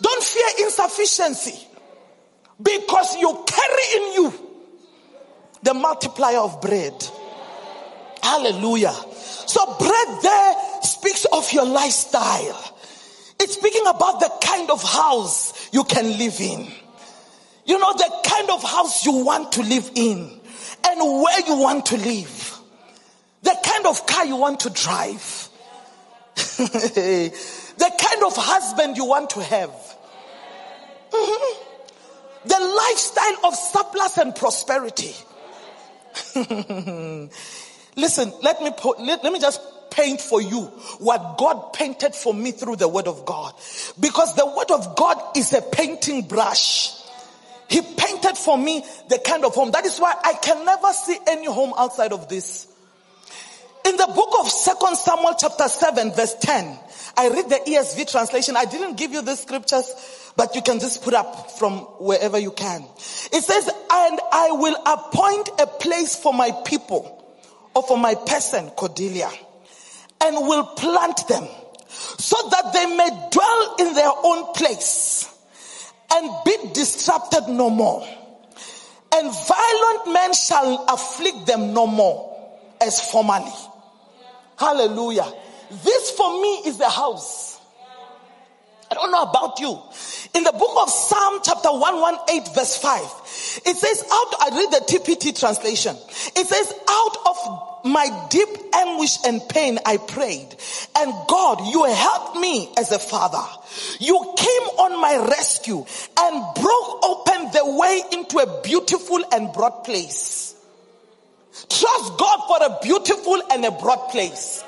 Don't 0.00 0.22
fear 0.22 0.66
insufficiency. 0.66 1.66
Because 2.60 3.16
you 3.16 3.44
carry 3.46 3.82
in 3.96 4.12
you 4.14 4.48
the 5.62 5.74
multiplier 5.74 6.38
of 6.38 6.60
bread. 6.60 6.94
Hallelujah. 8.22 8.94
So 9.14 9.64
bread 9.78 10.22
there 10.22 10.54
speaks 10.82 11.24
of 11.26 11.52
your 11.52 11.66
lifestyle. 11.66 12.74
It's 13.40 13.54
speaking 13.54 13.86
about 13.86 14.20
the 14.20 14.30
kind 14.44 14.70
of 14.70 14.82
house 14.82 15.72
you 15.72 15.84
can 15.84 16.18
live 16.18 16.40
in. 16.40 16.70
You 17.64 17.78
know, 17.78 17.92
the 17.92 18.10
kind 18.24 18.50
of 18.50 18.62
house 18.62 19.04
you 19.04 19.24
want 19.24 19.52
to 19.52 19.62
live 19.62 19.90
in 19.94 20.40
and 20.86 21.22
where 21.22 21.46
you 21.46 21.58
want 21.58 21.86
to 21.86 21.96
live. 21.96 22.58
The 23.42 23.56
kind 23.64 23.86
of 23.86 24.06
car 24.06 24.26
you 24.26 24.36
want 24.36 24.60
to 24.60 24.70
drive. 24.70 25.48
the 26.34 27.30
kind 27.78 28.24
of 28.24 28.36
husband 28.36 28.96
you 28.96 29.04
want 29.04 29.30
to 29.30 29.42
have. 29.42 29.87
Mm-hmm. 31.10 32.48
The 32.48 32.60
lifestyle 32.88 33.46
of 33.46 33.54
surplus 33.54 34.18
and 34.18 34.34
prosperity. 34.34 35.14
Listen, 37.96 38.32
let 38.42 38.62
me 38.62 38.70
put, 38.76 39.00
let, 39.00 39.24
let 39.24 39.32
me 39.32 39.40
just 39.40 39.60
paint 39.90 40.20
for 40.20 40.40
you 40.40 40.62
what 40.98 41.36
God 41.38 41.72
painted 41.72 42.14
for 42.14 42.32
me 42.32 42.52
through 42.52 42.76
the 42.76 42.88
word 42.88 43.08
of 43.08 43.24
God. 43.24 43.54
Because 43.98 44.34
the 44.34 44.46
word 44.46 44.70
of 44.70 44.96
God 44.96 45.36
is 45.36 45.52
a 45.52 45.62
painting 45.62 46.22
brush. 46.22 46.94
He 47.68 47.82
painted 47.82 48.38
for 48.38 48.56
me 48.56 48.84
the 49.08 49.18
kind 49.18 49.44
of 49.44 49.54
home. 49.54 49.72
That 49.72 49.84
is 49.84 49.98
why 49.98 50.14
I 50.24 50.34
can 50.34 50.64
never 50.64 50.92
see 50.92 51.18
any 51.26 51.46
home 51.46 51.74
outside 51.76 52.12
of 52.12 52.28
this. 52.28 52.66
In 53.84 53.96
the 53.96 54.06
book 54.14 54.36
of 54.40 54.48
Second 54.50 54.96
Samuel 54.96 55.34
chapter 55.38 55.68
7 55.68 56.12
verse 56.12 56.34
10, 56.40 56.78
I 57.16 57.28
read 57.28 57.48
the 57.48 57.60
ESV 57.66 58.10
translation. 58.10 58.56
I 58.56 58.64
didn't 58.64 58.96
give 58.96 59.12
you 59.12 59.22
the 59.22 59.34
scriptures, 59.34 60.27
but 60.38 60.54
you 60.54 60.62
can 60.62 60.78
just 60.78 61.02
put 61.02 61.14
up 61.14 61.50
from 61.58 61.78
wherever 61.98 62.38
you 62.38 62.52
can. 62.52 62.84
It 63.32 63.42
says, 63.42 63.66
and 63.66 64.20
I 64.32 64.52
will 64.52 64.76
appoint 64.86 65.50
a 65.58 65.66
place 65.66 66.14
for 66.14 66.32
my 66.32 66.52
people 66.64 67.36
or 67.74 67.82
for 67.82 67.98
my 67.98 68.14
person, 68.14 68.70
Cordelia, 68.70 69.28
and 70.20 70.36
will 70.46 70.64
plant 70.64 71.26
them 71.26 71.44
so 71.88 72.36
that 72.50 72.72
they 72.72 72.86
may 72.86 73.08
dwell 73.32 73.74
in 73.80 73.94
their 73.94 74.12
own 74.22 74.54
place 74.54 75.28
and 76.12 76.30
be 76.44 76.56
disrupted 76.72 77.48
no 77.48 77.68
more. 77.68 78.06
And 79.12 79.32
violent 79.32 80.12
men 80.12 80.34
shall 80.34 80.84
afflict 80.88 81.46
them 81.46 81.74
no 81.74 81.88
more 81.88 82.48
as 82.80 83.00
formerly. 83.10 83.50
Hallelujah. 84.56 85.32
This 85.82 86.12
for 86.12 86.40
me 86.40 86.62
is 86.66 86.78
the 86.78 86.88
house. 86.88 87.47
I 88.90 88.94
don't 88.94 89.10
know 89.10 89.22
about 89.22 89.60
you. 89.60 89.78
In 90.34 90.44
the 90.44 90.52
book 90.52 90.76
of 90.80 90.90
Psalm 90.90 91.40
chapter 91.44 91.68
118 91.68 92.54
verse 92.54 92.76
5, 92.76 93.00
it 93.66 93.76
says 93.76 94.02
out, 94.10 94.34
I 94.40 94.50
read 94.52 94.70
the 94.70 94.84
TPT 94.86 95.38
translation. 95.38 95.96
It 96.36 96.46
says 96.46 96.72
out 96.88 97.16
of 97.26 97.84
my 97.84 98.26
deep 98.30 98.48
anguish 98.74 99.18
and 99.24 99.46
pain 99.48 99.78
I 99.84 99.98
prayed 99.98 100.56
and 100.96 101.12
God, 101.28 101.60
you 101.66 101.84
helped 101.84 102.36
me 102.36 102.72
as 102.76 102.90
a 102.92 102.98
father. 102.98 103.44
You 104.00 104.34
came 104.36 104.62
on 104.78 105.00
my 105.00 105.28
rescue 105.28 105.84
and 106.18 106.54
broke 106.54 107.04
open 107.04 107.50
the 107.52 107.76
way 107.78 108.02
into 108.12 108.38
a 108.38 108.62
beautiful 108.62 109.22
and 109.32 109.52
broad 109.52 109.84
place. 109.84 110.54
Trust 111.68 112.18
God 112.18 112.46
for 112.46 112.64
a 112.64 112.78
beautiful 112.82 113.42
and 113.52 113.64
a 113.64 113.70
broad 113.70 114.08
place. 114.10 114.64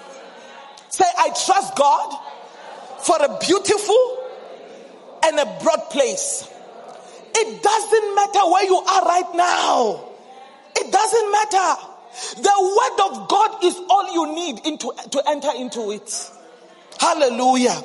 Say, 0.91 1.05
I 1.19 1.29
trust 1.29 1.77
God 1.77 2.19
for 3.03 3.17
a 3.17 3.39
beautiful 3.39 4.19
and 5.25 5.39
a 5.39 5.59
broad 5.63 5.91
place. 5.91 6.49
It 7.35 7.63
doesn't 7.63 8.15
matter 8.15 8.51
where 8.51 8.65
you 8.65 8.77
are 8.77 9.05
right 9.05 9.35
now. 9.35 10.05
It 10.77 10.93
doesn't 10.93 11.33
matter. 11.33 11.81
The 12.37 12.55
word 12.59 13.11
of 13.11 13.29
God 13.29 13.65
is 13.65 13.81
all 13.89 14.13
you 14.13 14.35
need 14.35 14.67
into, 14.67 14.93
to 15.11 15.23
enter 15.29 15.51
into 15.57 15.91
it. 15.93 16.31
Hallelujah. 16.99 17.83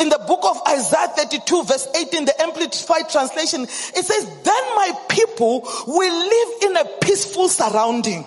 In 0.00 0.08
the 0.08 0.18
book 0.26 0.40
of 0.44 0.60
Isaiah 0.68 1.08
32 1.08 1.64
verse 1.64 1.88
18, 1.94 2.24
the 2.24 2.42
Amplified 2.42 3.10
translation, 3.10 3.62
it 3.62 3.68
says, 4.04 4.24
then 4.42 4.62
my 4.76 4.92
people 5.08 5.68
will 5.86 6.28
live 6.28 6.62
in 6.70 6.76
a 6.76 6.84
peaceful 7.00 7.48
surrounding 7.48 8.24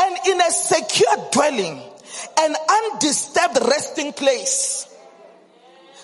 and 0.00 0.16
in 0.28 0.40
a 0.40 0.50
secure 0.50 1.28
dwelling 1.32 1.82
an 2.38 2.54
undisturbed 2.70 3.58
resting 3.68 4.12
place. 4.12 4.85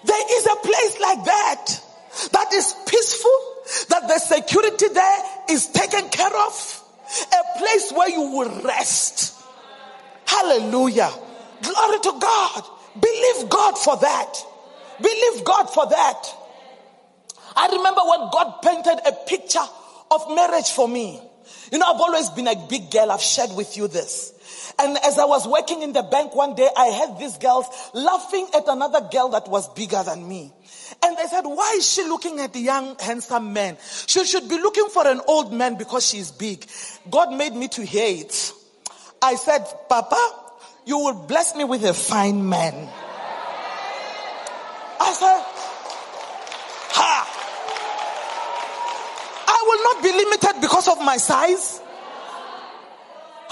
There 0.04 0.38
is 0.38 0.47
a 0.47 0.56
place 0.56 1.00
like 1.00 1.25
that 1.25 1.80
that 2.32 2.52
is 2.52 2.75
peaceful, 2.87 3.38
that 3.88 4.09
the 4.09 4.18
security 4.18 4.88
there 4.88 5.18
is 5.50 5.66
taken 5.68 6.09
care 6.11 6.37
of, 6.47 6.82
a 7.32 7.59
place 7.59 7.92
where 7.92 8.09
you 8.09 8.23
will 8.23 8.62
rest. 8.62 9.35
Hallelujah. 10.26 11.11
Glory 11.62 11.99
to 12.00 12.18
God. 12.21 12.62
Believe 13.00 13.49
God 13.49 13.78
for 13.78 13.97
that. 13.99 14.35
Believe 15.00 15.44
God 15.44 15.64
for 15.71 15.87
that. 15.87 16.26
I 17.56 17.68
remember 17.68 18.00
when 18.04 18.30
God 18.32 18.62
painted 18.62 19.00
a 19.06 19.12
picture 19.26 19.64
of 20.11 20.35
marriage 20.35 20.71
for 20.71 20.88
me. 20.88 21.21
You 21.71 21.78
know, 21.78 21.87
I've 21.87 22.00
always 22.00 22.30
been 22.30 22.49
a 22.49 22.66
big 22.68 22.90
girl. 22.90 23.11
I've 23.11 23.23
shared 23.23 23.52
with 23.52 23.76
you 23.76 23.88
this. 23.88 24.32
And 24.78 24.97
as 24.99 25.19
I 25.19 25.25
was 25.25 25.47
working 25.47 25.83
in 25.83 25.92
the 25.92 26.02
bank 26.02 26.35
one 26.35 26.54
day, 26.54 26.69
I 26.76 26.92
heard 26.92 27.19
these 27.19 27.38
girls 27.38 27.66
laughing 27.95 28.49
at 28.54 28.64
another 28.69 29.09
girl 29.11 29.28
that 29.31 29.49
was 29.49 29.69
bigger 29.75 30.02
than 30.02 30.26
me. 30.26 30.52
And 31.02 31.16
they 31.16 31.26
said, 31.26 31.42
why 31.42 31.75
is 31.76 31.90
she 31.90 32.04
looking 32.04 32.38
at 32.40 32.52
the 32.52 32.61
young, 32.61 32.97
handsome 32.99 33.52
man? 33.52 33.76
She 34.07 34.25
should 34.25 34.49
be 34.49 34.59
looking 34.59 34.88
for 34.88 35.07
an 35.07 35.21
old 35.26 35.52
man 35.52 35.76
because 35.76 36.07
she 36.07 36.19
is 36.19 36.31
big. 36.31 36.64
God 37.11 37.33
made 37.33 37.54
me 37.54 37.69
to 37.69 37.85
hear 37.85 38.21
it. 38.23 38.52
I 39.21 39.37
said, 39.37 39.64
Papa, 39.88 40.19
you 40.85 40.99
will 40.99 41.26
bless 41.26 41.54
me 41.54 41.64
with 41.64 41.85
a 41.85 41.95
fine 41.95 42.49
man. 42.49 42.75
I 45.00 45.12
said, 45.12 45.42
ha! 46.90 47.28
I 49.49 49.64
will 49.66 49.83
not 49.95 50.02
be 50.02 50.12
limited 50.12 50.61
because 50.61 50.88
of 50.88 51.04
my 51.04 51.16
size. 51.16 51.81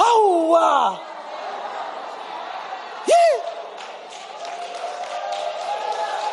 Oh, 0.02 0.48
wow. 0.50 1.06
Yeah. 3.06 3.50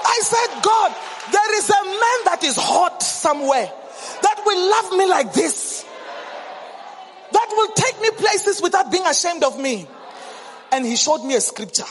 I 0.05 0.19
said, 0.23 0.63
God, 0.63 0.95
there 1.33 1.57
is 1.57 1.69
a 1.69 1.83
man 1.83 2.19
that 2.25 2.39
is 2.43 2.55
hot 2.55 3.03
somewhere 3.03 3.69
that 4.21 4.41
will 4.45 4.69
love 4.69 4.97
me 4.97 5.05
like 5.05 5.33
this. 5.33 5.83
That 7.33 7.47
will 7.51 7.73
take 7.73 8.01
me 8.01 8.11
places 8.11 8.61
without 8.61 8.89
being 8.89 9.05
ashamed 9.05 9.43
of 9.43 9.59
me. 9.59 9.85
And 10.71 10.85
he 10.85 10.95
showed 10.95 11.25
me 11.25 11.35
a 11.35 11.41
scripture. 11.41 11.83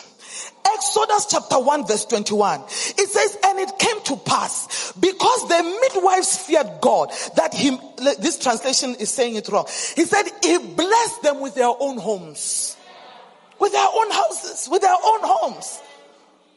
Exodus 0.77 1.27
chapter 1.31 1.59
1 1.59 1.87
verse 1.87 2.05
21. 2.05 2.61
It 2.61 3.09
says, 3.09 3.39
and 3.47 3.59
it 3.61 3.79
came 3.79 4.03
to 4.05 4.17
pass 4.17 4.93
because 4.93 5.49
the 5.49 5.63
midwives 5.63 6.37
feared 6.37 6.69
God 6.83 7.11
that 7.37 7.55
him, 7.55 7.79
this 8.21 8.39
translation 8.39 8.95
is 8.97 9.09
saying 9.09 9.37
it 9.37 9.49
wrong. 9.49 9.67
He 9.95 10.05
said 10.05 10.25
he 10.43 10.59
blessed 10.59 11.23
them 11.23 11.41
with 11.41 11.55
their 11.55 11.73
own 11.81 11.97
homes, 11.97 12.77
with 13.59 13.73
their 13.73 13.89
own 13.91 14.11
houses, 14.11 14.69
with 14.71 14.83
their 14.83 14.93
own 14.93 15.21
homes. 15.23 15.81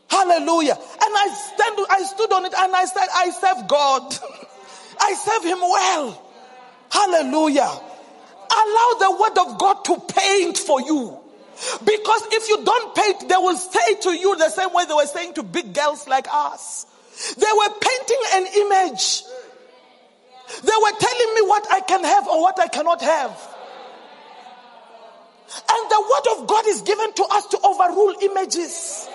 Hallelujah. 0.10 0.74
And 0.76 1.16
I 1.16 1.52
stand, 1.56 1.88
I 1.90 2.04
stood 2.04 2.34
on 2.34 2.46
it 2.46 2.54
and 2.58 2.76
I 2.76 2.86
said, 2.86 3.08
I 3.14 3.30
serve 3.30 3.68
God. 3.70 4.16
I 5.00 5.14
serve 5.14 5.44
him 5.46 5.62
well. 5.62 6.32
Hallelujah. 6.92 7.72
Allow 8.52 8.90
the 9.00 9.18
word 9.22 9.48
of 9.48 9.60
God 9.60 9.86
to 9.86 10.14
paint 10.14 10.58
for 10.58 10.82
you. 10.82 11.18
Because 11.84 12.22
if 12.32 12.48
you 12.48 12.64
don't 12.64 12.96
paint, 12.96 13.28
they 13.28 13.36
will 13.36 13.58
say 13.58 13.96
to 14.02 14.12
you 14.12 14.38
the 14.38 14.50
same 14.50 14.74
way 14.74 14.86
they 14.86 14.94
were 14.94 15.06
saying 15.06 15.34
to 15.34 15.44
big 15.44 15.74
girls 15.74 16.08
like 16.08 16.28
us. 16.32 16.86
They 17.38 17.52
were 17.52 17.70
painting 17.70 18.22
an 18.34 18.48
image. 18.56 19.24
They 20.64 20.78
were 20.82 20.98
telling 21.00 21.36
me 21.36 21.42
what 21.42 21.68
I 21.72 21.82
can 21.82 22.04
have 22.04 22.28
or 22.28 22.42
what 22.42 22.60
I 22.60 22.68
cannot 22.68 23.02
have. 23.02 23.32
And 25.70 25.92
the 25.92 26.02
word 26.02 26.42
of 26.42 26.48
God 26.48 26.66
is 26.68 26.82
given 26.82 27.14
to 27.14 27.24
us 27.24 27.48
to 27.48 27.60
overrule 27.64 28.16
images. 28.22 29.10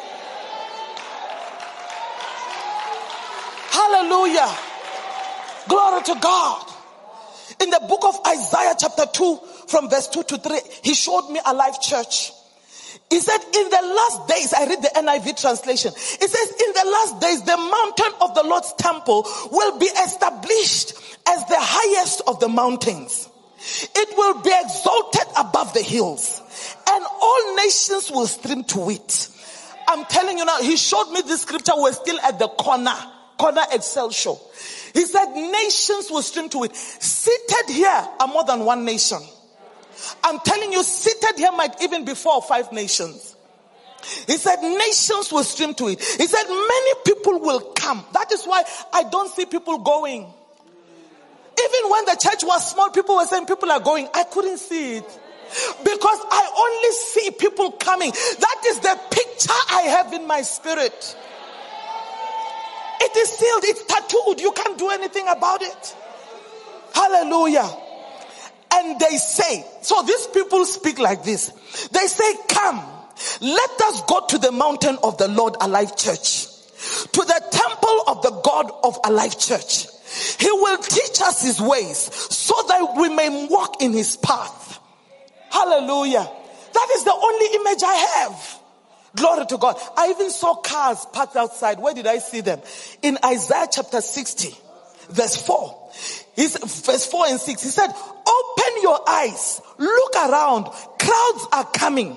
Hallelujah. 3.71 4.55
Glory 5.69 6.03
to 6.03 6.15
God. 6.21 6.71
In 7.61 7.71
the 7.71 7.81
book 7.89 8.05
of 8.05 8.19
Isaiah 8.27 8.75
chapter 8.79 9.07
2 9.13 9.41
from 9.69 9.91
verse 9.91 10.09
2 10.09 10.23
to 10.25 10.39
3, 10.39 10.59
he 10.83 10.95
showed 10.95 11.31
me 11.31 11.41
a 11.45 11.55
live 11.55 11.81
church. 11.81 12.33
He 13.11 13.21
said, 13.21 13.39
in 13.39 13.71
the 13.71 13.95
last 13.95 14.29
days, 14.29 14.53
I 14.53 14.67
read 14.67 14.83
the 14.83 14.91
NIV 14.97 15.41
translation. 15.41 15.93
It 15.95 16.31
says, 16.31 16.51
in 16.51 16.73
the 16.73 16.91
last 16.91 17.21
days, 17.21 17.43
the 17.43 17.57
mountain 17.57 18.13
of 18.21 18.35
the 18.35 18.43
Lord's 18.43 18.73
temple 18.75 19.27
will 19.53 19.79
be 19.79 19.87
established 19.87 20.95
as 21.29 21.45
the 21.47 21.59
highest 21.59 22.23
of 22.27 22.41
the 22.41 22.49
mountains. 22.49 23.29
It 23.95 24.17
will 24.17 24.43
be 24.43 24.53
exalted 24.63 25.27
above 25.39 25.73
the 25.75 25.83
hills 25.83 26.43
and 26.89 27.05
all 27.21 27.57
nations 27.57 28.11
will 28.11 28.27
stream 28.27 28.65
to 28.65 28.91
it. 28.91 29.29
I'm 29.89 30.05
telling 30.07 30.39
you 30.39 30.45
now, 30.45 30.61
he 30.61 30.77
showed 30.77 31.11
me 31.11 31.23
this 31.23 31.43
scripture. 31.43 31.73
We're 31.77 31.93
still 31.93 32.19
at 32.21 32.39
the 32.39 32.49
corner, 32.49 32.95
corner 33.39 33.63
Excel 33.73 34.11
show. 34.11 34.39
He 34.93 35.05
said 35.05 35.33
nations 35.35 36.11
will 36.11 36.23
stream 36.23 36.49
to 36.51 36.65
it. 36.65 36.77
Seated 36.77 37.75
here 37.75 38.09
are 38.21 38.29
more 38.29 38.45
than 38.45 38.65
one 38.65 38.85
nation. 38.85 39.19
I'm 40.23 40.39
telling 40.41 40.73
you, 40.73 40.83
seated 40.83 41.39
here 41.39 41.53
might 41.53 41.83
even 41.83 42.05
be 42.05 42.15
four 42.15 42.35
or 42.35 42.43
five 42.43 42.73
nations. 42.73 43.37
He 44.27 44.37
said 44.37 44.61
nations 44.63 45.33
will 45.33 45.45
stream 45.45 45.75
to 45.75 45.89
it. 45.89 45.99
He 46.01 46.27
said 46.27 46.45
many 46.49 46.95
people 47.05 47.41
will 47.41 47.61
come. 47.75 48.05
That 48.13 48.31
is 48.33 48.45
why 48.45 48.63
I 48.93 49.05
don't 49.05 49.31
see 49.31 49.47
people 49.47 49.79
going. 49.79 50.21
Even 50.23 51.91
when 51.91 52.05
the 52.05 52.17
church 52.21 52.45
was 52.45 52.71
small, 52.71 52.91
people 52.91 53.17
were 53.17 53.25
saying 53.25 53.47
people 53.47 53.71
are 53.71 53.81
going. 53.81 54.09
I 54.13 54.25
couldn't 54.25 54.59
see 54.59 54.97
it. 54.97 55.21
Because 55.85 56.19
I 56.31 56.51
only 56.59 56.93
see 56.93 57.31
people 57.31 57.73
coming. 57.73 58.11
That 58.11 58.63
is 58.67 58.81
the 58.81 58.99
picture 59.11 59.53
I 59.71 59.83
have 59.83 60.13
in 60.13 60.27
my 60.27 60.43
spirit. 60.43 61.17
It 63.01 63.17
is 63.17 63.29
sealed, 63.31 63.65
it's 63.65 63.85
tattooed. 63.85 64.41
You 64.41 64.53
can't 64.53 64.77
do 64.79 64.91
anything 64.91 65.29
about 65.29 65.63
it. 65.63 65.97
Hallelujah. 66.93 67.71
And 68.75 68.99
they 68.99 69.17
say, 69.17 69.65
so 69.83 70.03
these 70.03 70.27
people 70.29 70.65
speak 70.65 70.99
like 70.99 71.23
this. 71.23 71.51
They 71.93 72.07
say, 72.07 72.35
Come, 72.49 72.85
let 73.41 73.81
us 73.83 74.03
go 74.03 74.27
to 74.27 74.39
the 74.39 74.51
mountain 74.51 74.99
of 75.03 75.17
the 75.19 75.29
Lord 75.29 75.57
Alive 75.61 75.97
Church, 75.97 76.47
to 77.13 77.21
the 77.21 77.43
temple 77.51 78.03
of 78.09 78.23
the 78.23 78.41
God 78.43 78.71
of 78.83 78.99
Alive 79.05 79.39
Church. 79.39 79.87
He 80.39 80.51
will 80.51 80.79
teach 80.79 81.21
us 81.23 81.43
his 81.43 81.61
ways 81.61 81.99
so 81.99 82.55
that 82.69 82.95
we 82.97 83.09
may 83.15 83.47
walk 83.49 83.81
in 83.81 83.93
his 83.93 84.17
path. 84.17 84.81
Hallelujah. 85.51 86.29
That 86.73 86.89
is 86.95 87.05
the 87.05 87.13
only 87.13 87.47
image 87.55 87.83
I 87.85 87.95
have. 87.95 88.61
Glory 89.17 89.47
to 89.47 89.59
God. 89.59 89.77
I 89.97 90.11
even 90.11 90.31
saw 90.31 90.57
cars 90.57 91.07
parked 91.13 91.37
outside. 91.37 91.79
Where 91.79 91.95
did 91.95 92.07
I 92.07 92.19
see 92.19 92.41
them? 92.41 92.61
In 93.03 93.19
Isaiah 93.25 93.69
chapter 93.71 94.01
60, 94.01 94.57
verse 95.11 95.37
4. 95.47 95.91
He's, 96.37 96.57
verse 96.57 97.07
4 97.07 97.27
and 97.29 97.41
6. 97.41 97.63
He 97.63 97.69
said, 97.69 97.89
Open 97.89 98.83
your 98.83 99.09
eyes, 99.09 99.61
look 99.79 100.17
around. 100.17 100.65
Crowds 100.99 101.47
are 101.53 101.65
coming. 101.65 102.17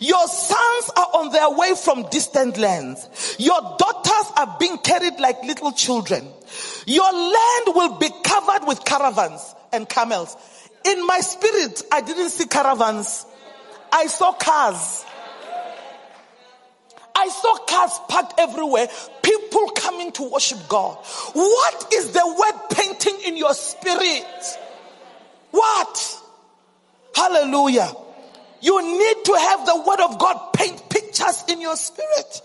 Your 0.00 0.26
sons 0.28 0.90
are 0.96 1.08
on 1.14 1.32
their 1.32 1.50
way 1.50 1.74
from 1.74 2.08
distant 2.10 2.56
lands. 2.56 3.36
Your 3.38 3.60
daughters 3.78 4.32
are 4.36 4.56
being 4.60 4.78
carried 4.78 5.18
like 5.18 5.42
little 5.42 5.72
children. 5.72 6.28
Your 6.86 7.12
land 7.12 7.66
will 7.68 7.98
be 7.98 8.08
covered 8.22 8.66
with 8.66 8.84
caravans 8.84 9.54
and 9.72 9.88
camels. 9.88 10.36
In 10.84 11.04
my 11.06 11.18
spirit, 11.18 11.82
I 11.90 12.00
didn't 12.00 12.30
see 12.30 12.46
caravans. 12.46 13.26
I 13.92 14.06
saw 14.06 14.32
cars. 14.32 15.04
I 17.16 17.28
saw 17.28 17.56
cars 17.66 17.98
parked 18.08 18.34
everywhere. 18.38 18.88
People 19.22 19.35
coming 19.74 20.12
to 20.12 20.30
worship 20.30 20.58
God. 20.68 20.96
What 21.32 21.92
is 21.92 22.12
the 22.12 22.26
word 22.26 22.76
painting 22.76 23.18
in 23.24 23.36
your 23.36 23.54
spirit? 23.54 24.58
What? 25.50 26.22
Hallelujah. 27.14 27.90
You 28.60 28.82
need 28.82 29.24
to 29.24 29.36
have 29.38 29.66
the 29.66 29.82
word 29.86 30.00
of 30.00 30.18
God 30.18 30.52
paint 30.52 30.88
pictures 30.90 31.44
in 31.48 31.60
your 31.60 31.76
spirit. 31.76 32.42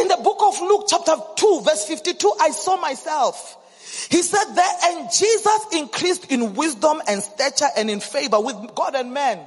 In 0.00 0.08
the 0.08 0.18
book 0.22 0.38
of 0.40 0.60
Luke, 0.60 0.86
chapter 0.88 1.14
2, 1.36 1.62
verse 1.64 1.84
52, 1.86 2.32
I 2.40 2.50
saw 2.50 2.76
myself. 2.76 3.56
He 4.10 4.22
said 4.22 4.44
that, 4.54 4.80
and 4.84 5.10
Jesus 5.12 5.66
increased 5.72 6.30
in 6.30 6.54
wisdom 6.54 7.02
and 7.08 7.22
stature 7.22 7.68
and 7.76 7.90
in 7.90 8.00
favor 8.00 8.40
with 8.40 8.74
God 8.74 8.94
and 8.94 9.12
men. 9.12 9.40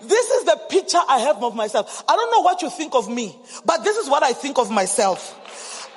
This 0.00 0.30
is 0.30 0.44
the 0.44 0.60
picture 0.68 1.00
I 1.08 1.18
have 1.20 1.42
of 1.42 1.54
myself. 1.54 2.04
I 2.08 2.14
don't 2.14 2.30
know 2.30 2.42
what 2.42 2.62
you 2.62 2.70
think 2.70 2.94
of 2.94 3.08
me, 3.08 3.36
but 3.64 3.82
this 3.82 3.96
is 3.96 4.08
what 4.08 4.22
I 4.22 4.32
think 4.34 4.58
of 4.58 4.70
myself. 4.70 5.42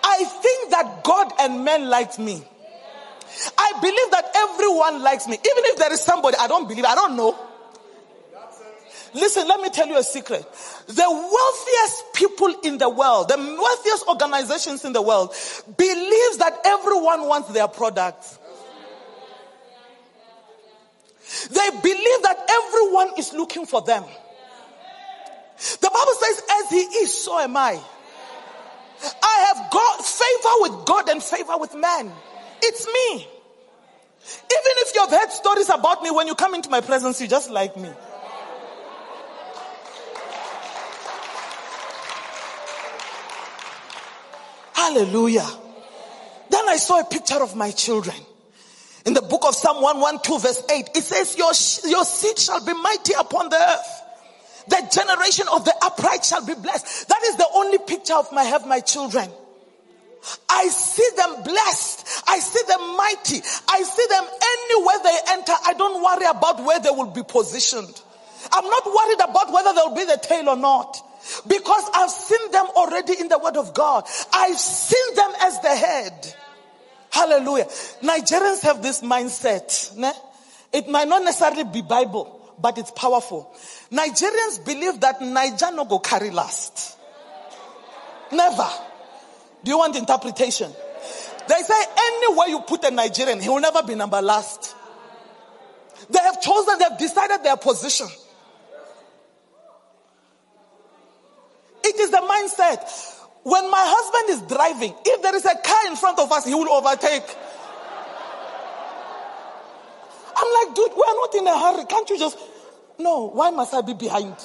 I 0.04 0.24
think 0.26 0.72
that 0.72 1.04
God 1.04 1.32
and 1.40 1.64
men 1.64 1.90
liked 1.90 2.20
me. 2.20 2.44
I 3.58 3.74
believe 3.82 4.12
that 4.12 4.32
everyone 4.36 5.02
likes 5.02 5.28
me. 5.28 5.36
Even 5.36 5.64
if 5.66 5.78
there 5.78 5.94
is 5.94 6.02
somebody 6.02 6.38
I 6.40 6.48
don't 6.48 6.68
believe, 6.68 6.86
I 6.86 6.96
don't 6.96 7.16
know. 7.16 7.38
Listen, 9.14 9.48
let 9.48 9.60
me 9.60 9.70
tell 9.70 9.88
you 9.88 9.98
a 9.98 10.04
secret. 10.04 10.46
The 10.88 11.10
wealthiest 11.10 12.14
people 12.14 12.54
in 12.64 12.78
the 12.78 12.90
world, 12.90 13.30
the 13.30 13.38
wealthiest 13.38 14.08
organizations 14.08 14.86
in 14.86 14.94
the 14.94 15.02
world, 15.02 15.34
believes 15.78 16.38
that 16.38 16.60
everyone 16.66 17.28
wants 17.28 17.52
their 17.52 17.68
products. 17.68 18.38
They 21.50 21.70
believe 21.82 22.24
that 22.24 22.46
everyone 22.50 23.12
is 23.18 23.34
looking 23.34 23.66
for 23.66 23.82
them. 23.82 24.04
The 25.82 25.90
Bible 25.90 26.14
says, 26.20 26.42
as 26.52 26.70
he 26.70 26.78
is, 26.78 27.24
so 27.24 27.40
am 27.40 27.58
I. 27.58 27.80
I 29.02 29.54
have 29.54 29.72
got 29.72 30.06
favor 30.06 30.56
with 30.62 30.86
God 30.86 31.10
and 31.10 31.24
favor 31.24 31.58
with 31.58 31.76
man. 31.76 32.12
It's 32.62 32.86
me. 32.86 33.28
Even 34.26 34.74
if 34.78 34.96
you've 34.96 35.10
heard 35.10 35.32
stories 35.32 35.70
about 35.70 36.04
me, 36.04 36.12
when 36.12 36.28
you 36.28 36.36
come 36.36 36.54
into 36.54 36.70
my 36.70 36.82
presence, 36.82 37.22
you 37.22 37.28
just 37.28 37.50
like 37.50 37.76
me. 37.78 37.90
Hallelujah. 44.74 45.48
Then 46.50 46.68
I 46.68 46.78
saw 46.78 47.00
a 47.00 47.06
picture 47.06 47.42
of 47.42 47.56
my 47.56 47.72
children. 47.72 48.16
In 49.06 49.14
the 49.14 49.22
book 49.22 49.46
of 49.46 49.56
Psalm 49.56 49.82
112 49.82 50.42
verse 50.42 50.64
8, 50.70 50.90
it 50.96 51.04
says, 51.04 51.38
your, 51.38 51.52
your 51.90 52.04
seed 52.04 52.38
shall 52.38 52.64
be 52.64 52.74
mighty 52.74 53.14
upon 53.14 53.50
the 53.50 53.56
earth. 53.56 53.99
The 54.68 54.90
generation 54.92 55.48
of 55.52 55.66
the 55.66 55.74
upright 55.84 56.26
shall 56.26 56.46
be 56.46 56.56
blessed. 56.56 57.08
That 57.08 57.22
is 57.24 57.38
the 57.38 57.48
only 57.56 57.78
picture 57.80 58.16
of 58.16 58.32
my 58.32 58.44
have 58.44 58.68
my 58.68 58.80
children. 58.80 59.30
I 60.50 60.68
see 60.68 61.08
them 61.16 61.44
blessed. 61.44 62.24
I 62.28 62.40
see 62.40 62.62
them 62.68 62.98
mighty. 62.98 63.42
I 63.70 63.84
see 63.84 64.06
them 64.10 64.26
anywhere 64.54 65.00
they 65.04 65.18
enter. 65.30 65.54
I 65.66 65.74
don't 65.74 66.04
worry 66.04 66.26
about 66.30 66.64
where 66.64 66.80
they 66.80 66.90
will 66.90 67.12
be 67.12 67.24
positioned. 67.24 68.02
I'm 68.52 68.66
not 68.66 68.86
worried 68.86 69.30
about 69.30 69.52
whether 69.52 69.74
they'll 69.74 69.96
be 69.96 70.06
the 70.06 70.20
tail 70.22 70.50
or 70.50 70.58
not. 70.58 70.98
Because 71.48 71.90
I've 71.94 72.10
seen 72.10 72.52
them 72.52 72.66
already 72.76 73.20
in 73.20 73.28
the 73.28 73.38
word 73.38 73.58
of 73.58 73.74
God. 73.74 74.06
I've 74.34 74.58
seen 74.60 75.16
them 75.16 75.32
as 75.42 75.60
the 75.62 75.76
head. 75.76 76.36
Hallelujah. 77.12 77.66
Nigerians 78.02 78.62
have 78.64 78.82
this 78.82 79.02
mindset. 79.02 79.96
Ne? 79.98 80.12
It 80.72 80.88
might 80.88 81.08
not 81.08 81.24
necessarily 81.24 81.64
be 81.64 81.82
Bible, 81.82 82.39
but 82.62 82.78
it's 82.78 82.92
powerful. 82.92 83.54
Nigerians 83.92 84.64
believe 84.66 85.00
that 85.02 85.20
Naija 85.20 85.74
no 85.76 85.86
go 85.86 86.00
carry 86.00 86.30
last. 86.30 86.98
Never. 88.32 88.68
Do 89.64 89.72
you 89.72 89.78
want 89.78 89.96
interpretation? 89.96 90.72
They 91.48 91.62
say 91.64 91.84
anywhere 91.98 92.48
you 92.48 92.62
put 92.62 92.84
a 92.86 92.92
Nigerian, 92.92 93.40
he 93.40 93.50
will 93.50 93.60
never 93.60 93.82
be 93.84 93.96
number 93.96 94.22
last. 94.22 94.76
They 96.10 96.20
have 96.20 96.42
chosen, 96.42 96.78
they 96.78 96.86
have 96.86 96.98
decided 96.98 97.44
their 97.44 97.58
position. 97.58 98.08
It 101.84 101.96
is 102.00 102.12
the 102.12 102.18
mindset. 102.18 103.16
When 103.44 103.70
my 103.72 103.84
husband 103.84 104.38
is 104.38 104.56
driving, 104.56 104.94
if 105.06 105.22
there 105.22 105.36
is 105.36 105.46
a 105.46 105.56
car 105.56 105.88
in 105.88 105.96
front 105.96 106.20
of 106.20 106.32
us, 106.32 106.46
he 106.46 106.54
will 106.54 106.70
overtake. 106.70 107.24
I'm 110.36 110.68
like, 110.68 110.76
dude, 110.76 110.92
we're 110.96 111.16
not 111.16 111.36
in 111.36 111.48
a 111.48 111.60
hurry. 111.60 111.86
Can't 111.86 112.10
you 112.10 112.20
just. 112.20 112.38
No, 113.00 113.30
why 113.30 113.50
must 113.50 113.74
I 113.74 113.82
be 113.82 113.94
behind? 113.94 114.36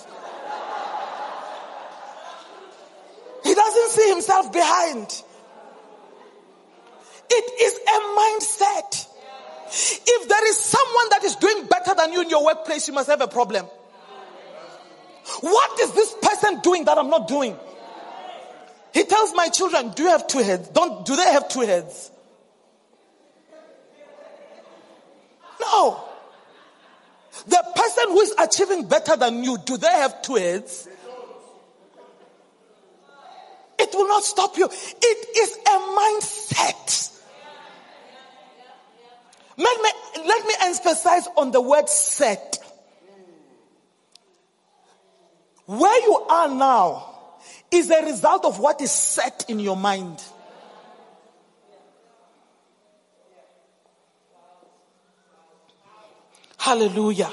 He 3.42 3.54
doesn't 3.54 3.90
see 3.90 4.08
himself 4.10 4.52
behind. 4.52 5.22
It 7.28 7.60
is 7.60 7.74
a 7.74 7.98
mindset. 8.18 9.08
If 10.06 10.28
there 10.28 10.48
is 10.48 10.58
someone 10.58 11.06
that 11.10 11.24
is 11.24 11.36
doing 11.36 11.66
better 11.66 11.94
than 11.94 12.12
you 12.12 12.22
in 12.22 12.30
your 12.30 12.44
workplace, 12.44 12.86
you 12.86 12.94
must 12.94 13.08
have 13.08 13.20
a 13.20 13.28
problem. 13.28 13.66
What 15.40 15.80
is 15.80 15.92
this 15.92 16.14
person 16.22 16.60
doing 16.60 16.84
that 16.84 16.96
I'm 16.96 17.10
not 17.10 17.26
doing? 17.26 17.56
He 18.92 19.02
tells 19.04 19.34
my 19.34 19.48
children, 19.48 19.90
do 19.90 20.04
you 20.04 20.10
have 20.10 20.28
two 20.28 20.38
heads? 20.38 20.68
Don't, 20.68 21.04
do 21.04 21.16
they 21.16 21.32
have 21.32 21.48
two 21.48 21.62
heads? 21.62 22.12
No. 25.60 26.03
The 27.46 27.62
person 27.74 28.04
who 28.08 28.20
is 28.20 28.34
achieving 28.38 28.88
better 28.88 29.16
than 29.16 29.44
you, 29.44 29.58
do 29.58 29.76
they 29.76 29.86
have 29.86 30.22
two 30.22 30.36
heads? 30.36 30.88
It 33.78 33.90
will 33.92 34.08
not 34.08 34.24
stop 34.24 34.56
you. 34.56 34.66
It 34.66 35.36
is 35.36 35.58
a 35.66 35.78
mindset. 35.98 37.20
Let 39.56 39.82
me, 39.82 39.90
let 40.26 40.46
me 40.46 40.54
emphasize 40.62 41.28
on 41.36 41.50
the 41.52 41.60
word 41.60 41.88
set. 41.88 42.58
Where 45.66 46.02
you 46.02 46.14
are 46.28 46.48
now 46.48 47.14
is 47.70 47.90
a 47.90 48.04
result 48.04 48.44
of 48.44 48.58
what 48.58 48.80
is 48.80 48.90
set 48.90 49.46
in 49.48 49.60
your 49.60 49.76
mind. 49.76 50.22
Hallelujah. 56.64 57.30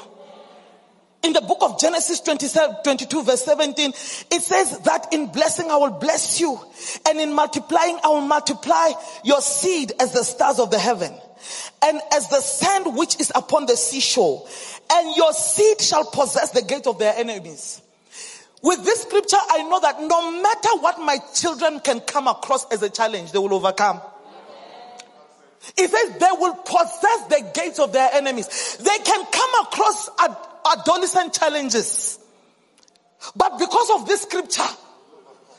In 1.23 1.31
the 1.31 1.39
book 1.39 1.59
of 1.61 1.79
Genesis 1.79 2.19
27, 2.19 2.83
22 2.83 3.23
verse 3.23 3.45
17, 3.45 3.91
it 3.91 4.41
says 4.41 4.77
that 4.79 5.13
in 5.13 5.27
blessing 5.27 5.71
I 5.71 5.77
will 5.77 5.91
bless 5.91 6.41
you 6.41 6.59
and 7.07 7.17
in 7.17 7.31
multiplying 7.31 7.97
I 8.03 8.09
will 8.09 8.27
multiply 8.27 8.91
your 9.23 9.39
seed 9.39 9.93
as 10.01 10.11
the 10.11 10.25
stars 10.25 10.59
of 10.59 10.69
the 10.69 10.77
heaven 10.77 11.13
and 11.81 12.01
as 12.11 12.27
the 12.27 12.41
sand 12.41 12.97
which 12.97 13.21
is 13.21 13.31
upon 13.33 13.67
the 13.67 13.77
seashore 13.77 14.45
and 14.91 15.15
your 15.15 15.31
seed 15.31 15.79
shall 15.79 16.03
possess 16.03 16.51
the 16.51 16.61
gate 16.61 16.85
of 16.85 16.99
their 16.99 17.15
enemies. 17.15 17.81
With 18.61 18.83
this 18.83 19.03
scripture, 19.03 19.39
I 19.49 19.63
know 19.63 19.79
that 19.79 20.01
no 20.01 20.41
matter 20.41 20.69
what 20.81 20.99
my 20.99 21.19
children 21.33 21.79
can 21.79 22.01
come 22.01 22.27
across 22.27 22.69
as 22.69 22.83
a 22.83 22.89
challenge, 22.89 23.31
they 23.31 23.39
will 23.39 23.53
overcome. 23.53 24.01
It 25.77 25.89
says 25.89 26.17
they 26.17 26.37
will 26.39 26.55
possess 26.55 27.27
the 27.29 27.51
gates 27.53 27.79
of 27.79 27.93
their 27.93 28.09
enemies. 28.13 28.77
They 28.77 28.97
can 29.03 29.25
come 29.31 29.65
across 29.65 30.09
ad- 30.19 30.37
adolescent 30.79 31.33
challenges. 31.33 32.19
But 33.35 33.59
because 33.59 33.89
of 33.91 34.07
this 34.07 34.23
scripture, 34.23 34.67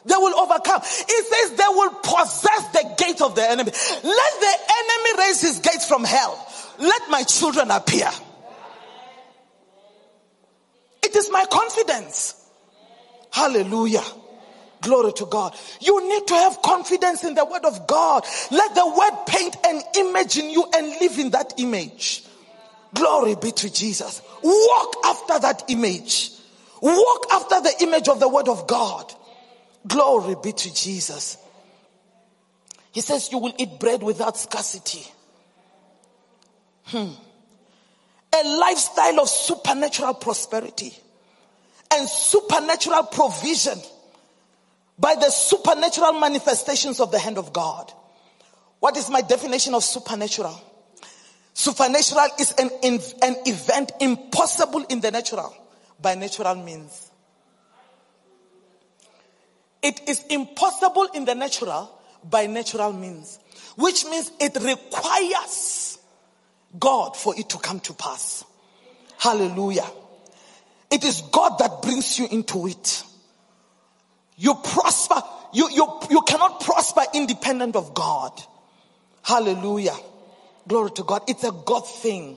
they 0.04 0.16
will 0.16 0.38
overcome. 0.38 0.82
It 0.82 1.26
says 1.26 1.56
they 1.56 1.68
will 1.68 1.90
possess 1.90 2.68
the 2.72 2.94
gate 2.98 3.20
of 3.20 3.34
the 3.36 3.48
enemy. 3.48 3.70
Let 3.70 4.40
the 4.40 4.54
enemy 4.68 5.18
raise 5.18 5.40
his 5.40 5.60
gates 5.60 5.86
from 5.86 6.04
hell. 6.04 6.46
Let 6.78 7.02
my 7.08 7.22
children 7.22 7.70
appear. 7.70 8.10
It 11.04 11.14
is 11.14 11.30
my 11.30 11.44
confidence. 11.44 12.34
Hallelujah. 13.30 14.02
Glory 14.82 15.12
to 15.12 15.26
God. 15.26 15.54
You 15.80 16.08
need 16.08 16.26
to 16.26 16.34
have 16.34 16.60
confidence 16.60 17.22
in 17.22 17.34
the 17.34 17.44
word 17.44 17.64
of 17.64 17.86
God. 17.86 18.26
Let 18.50 18.74
the 18.74 18.86
word 18.86 19.26
paint 19.26 19.56
an 19.64 19.80
image 19.96 20.36
in 20.38 20.50
you 20.50 20.66
and 20.74 20.88
live 21.00 21.18
in 21.18 21.30
that 21.30 21.54
image. 21.56 22.24
Glory 22.92 23.36
be 23.36 23.52
to 23.52 23.72
Jesus. 23.72 24.20
Walk 24.42 24.96
after 25.04 25.38
that 25.38 25.64
image. 25.68 26.32
Walk 26.82 27.26
after 27.32 27.60
the 27.60 27.74
image 27.82 28.08
of 28.08 28.18
the 28.18 28.28
word 28.28 28.48
of 28.48 28.66
God. 28.66 29.12
Glory 29.86 30.34
be 30.42 30.52
to 30.52 30.74
Jesus. 30.74 31.38
He 32.90 33.00
says 33.00 33.30
you 33.30 33.38
will 33.38 33.54
eat 33.58 33.78
bread 33.78 34.02
without 34.02 34.36
scarcity. 34.36 35.06
Hmm. 36.86 37.08
A 38.34 38.58
lifestyle 38.58 39.20
of 39.20 39.28
supernatural 39.28 40.14
prosperity 40.14 40.92
and 41.92 42.08
supernatural 42.08 43.04
provision 43.04 43.78
by 44.98 45.14
the 45.14 45.30
supernatural 45.30 46.20
manifestations 46.20 47.00
of 47.00 47.10
the 47.10 47.18
hand 47.18 47.38
of 47.38 47.52
God. 47.52 47.92
What 48.80 48.96
is 48.96 49.08
my 49.10 49.20
definition 49.20 49.74
of 49.74 49.84
supernatural? 49.84 50.60
Supernatural 51.54 52.28
is 52.38 52.52
an, 52.58 52.70
an 52.82 53.36
event 53.46 53.92
impossible 54.00 54.84
in 54.88 55.00
the 55.00 55.10
natural 55.10 55.54
by 56.00 56.14
natural 56.14 56.54
means. 56.56 57.10
It 59.82 60.08
is 60.08 60.24
impossible 60.30 61.08
in 61.14 61.24
the 61.24 61.34
natural 61.34 61.90
by 62.28 62.46
natural 62.46 62.92
means, 62.92 63.38
which 63.76 64.04
means 64.04 64.30
it 64.40 64.56
requires 64.56 65.98
God 66.78 67.16
for 67.16 67.38
it 67.38 67.48
to 67.50 67.58
come 67.58 67.80
to 67.80 67.92
pass. 67.94 68.44
Hallelujah. 69.18 69.86
It 70.90 71.04
is 71.04 71.22
God 71.32 71.58
that 71.58 71.82
brings 71.82 72.18
you 72.18 72.28
into 72.30 72.66
it. 72.66 73.04
You 74.42 74.56
prosper. 74.56 75.22
You, 75.52 75.70
you, 75.70 76.00
you 76.10 76.20
cannot 76.22 76.62
prosper 76.62 77.02
independent 77.14 77.76
of 77.76 77.94
God. 77.94 78.32
Hallelujah. 79.22 79.94
Glory 80.66 80.90
to 80.90 81.04
God. 81.04 81.22
It's 81.28 81.44
a 81.44 81.52
God 81.52 81.82
thing. 81.88 82.36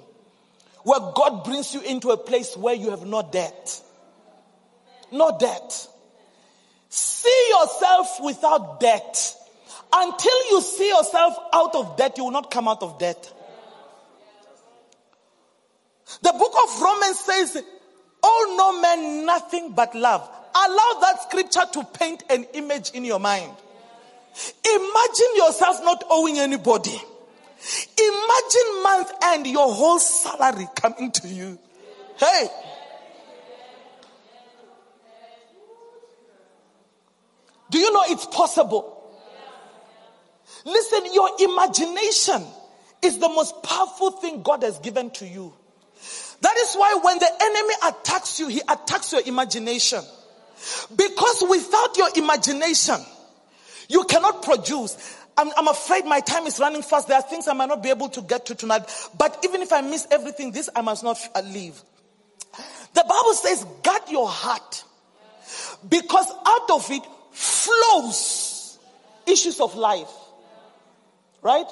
Where 0.83 0.99
God 0.99 1.43
brings 1.43 1.73
you 1.73 1.81
into 1.81 2.11
a 2.11 2.17
place 2.17 2.55
where 2.55 2.75
you 2.75 2.91
have 2.91 3.07
no 3.07 3.23
debt. 3.23 3.81
No 5.11 5.35
debt. 5.39 5.87
See 6.89 7.47
yourself 7.49 8.19
without 8.21 8.79
debt. 8.79 9.35
Until 9.91 10.51
you 10.51 10.61
see 10.61 10.89
yourself 10.89 11.35
out 11.53 11.73
of 11.73 11.97
debt, 11.97 12.19
you 12.19 12.25
will 12.25 12.31
not 12.31 12.51
come 12.51 12.67
out 12.67 12.83
of 12.83 12.99
debt. 12.99 13.33
The 16.21 16.33
book 16.37 16.53
of 16.65 16.81
Romans 16.83 17.19
says, 17.19 17.63
Oh 18.21 18.55
no 18.59 18.79
man 18.79 19.25
nothing 19.25 19.73
but 19.73 19.95
love. 19.95 20.29
Allow 20.65 20.99
that 21.01 21.23
scripture 21.23 21.65
to 21.73 21.83
paint 21.93 22.23
an 22.29 22.45
image 22.53 22.91
in 22.91 23.05
your 23.05 23.19
mind. 23.19 23.51
Imagine 24.65 25.35
yourself 25.35 25.83
not 25.83 26.03
owing 26.09 26.39
anybody. 26.39 26.95
Imagine 27.97 28.83
month 28.83 29.11
end, 29.23 29.47
your 29.47 29.71
whole 29.73 29.99
salary 29.99 30.67
coming 30.75 31.11
to 31.11 31.27
you. 31.27 31.57
Hey. 32.17 32.47
Do 37.69 37.79
you 37.79 37.91
know 37.91 38.03
it's 38.07 38.25
possible? 38.25 38.91
Listen, 40.65 41.13
your 41.13 41.29
imagination 41.39 42.43
is 43.01 43.19
the 43.19 43.29
most 43.29 43.61
powerful 43.63 44.11
thing 44.11 44.41
God 44.41 44.63
has 44.63 44.79
given 44.79 45.09
to 45.11 45.27
you. 45.27 45.53
That 46.41 46.57
is 46.57 46.75
why 46.75 46.99
when 47.01 47.19
the 47.19 47.29
enemy 47.41 47.73
attacks 47.87 48.39
you, 48.39 48.47
he 48.47 48.61
attacks 48.67 49.11
your 49.11 49.21
imagination. 49.25 50.01
Because 50.95 51.43
without 51.49 51.97
your 51.97 52.09
imagination, 52.15 52.97
you 53.89 54.03
cannot 54.05 54.43
produce. 54.43 55.17
I'm, 55.37 55.49
I'm, 55.57 55.67
afraid 55.67 56.05
my 56.05 56.21
time 56.21 56.47
is 56.47 56.59
running 56.59 56.81
fast. 56.81 57.07
There 57.07 57.17
are 57.17 57.23
things 57.23 57.47
I 57.47 57.53
might 57.53 57.67
not 57.67 57.83
be 57.83 57.89
able 57.89 58.09
to 58.09 58.21
get 58.21 58.45
to 58.47 58.55
tonight. 58.55 58.83
But 59.17 59.39
even 59.43 59.61
if 59.61 59.73
I 59.73 59.81
miss 59.81 60.07
everything, 60.09 60.51
this 60.51 60.69
I 60.75 60.81
must 60.81 61.03
not 61.03 61.17
uh, 61.35 61.41
leave. 61.41 61.81
The 62.93 63.03
Bible 63.07 63.33
says, 63.33 63.65
guard 63.83 64.03
your 64.09 64.29
heart. 64.29 64.83
Because 65.87 66.27
out 66.45 66.71
of 66.71 66.89
it 66.89 67.03
flows 67.31 68.79
issues 69.27 69.59
of 69.59 69.75
life. 69.75 70.09
Right? 71.41 71.67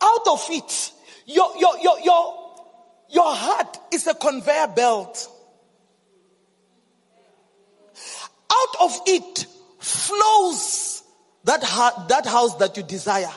Out 0.00 0.26
of 0.28 0.46
it, 0.50 0.92
your, 1.26 1.50
your, 1.58 1.78
your, 1.80 2.00
your, 2.00 2.54
your 3.10 3.34
heart 3.34 3.78
is 3.92 4.06
a 4.06 4.14
conveyor 4.14 4.68
belt. 4.68 5.28
Out 8.60 8.76
of 8.80 9.00
it 9.06 9.46
flows 9.78 11.02
that, 11.44 11.62
ha- 11.62 12.06
that 12.08 12.26
house 12.26 12.56
that 12.56 12.76
you 12.76 12.82
desire. 12.82 13.32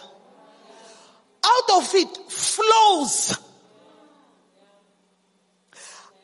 Out 1.46 1.78
of 1.78 1.90
it 1.94 2.18
flows. 2.32 3.38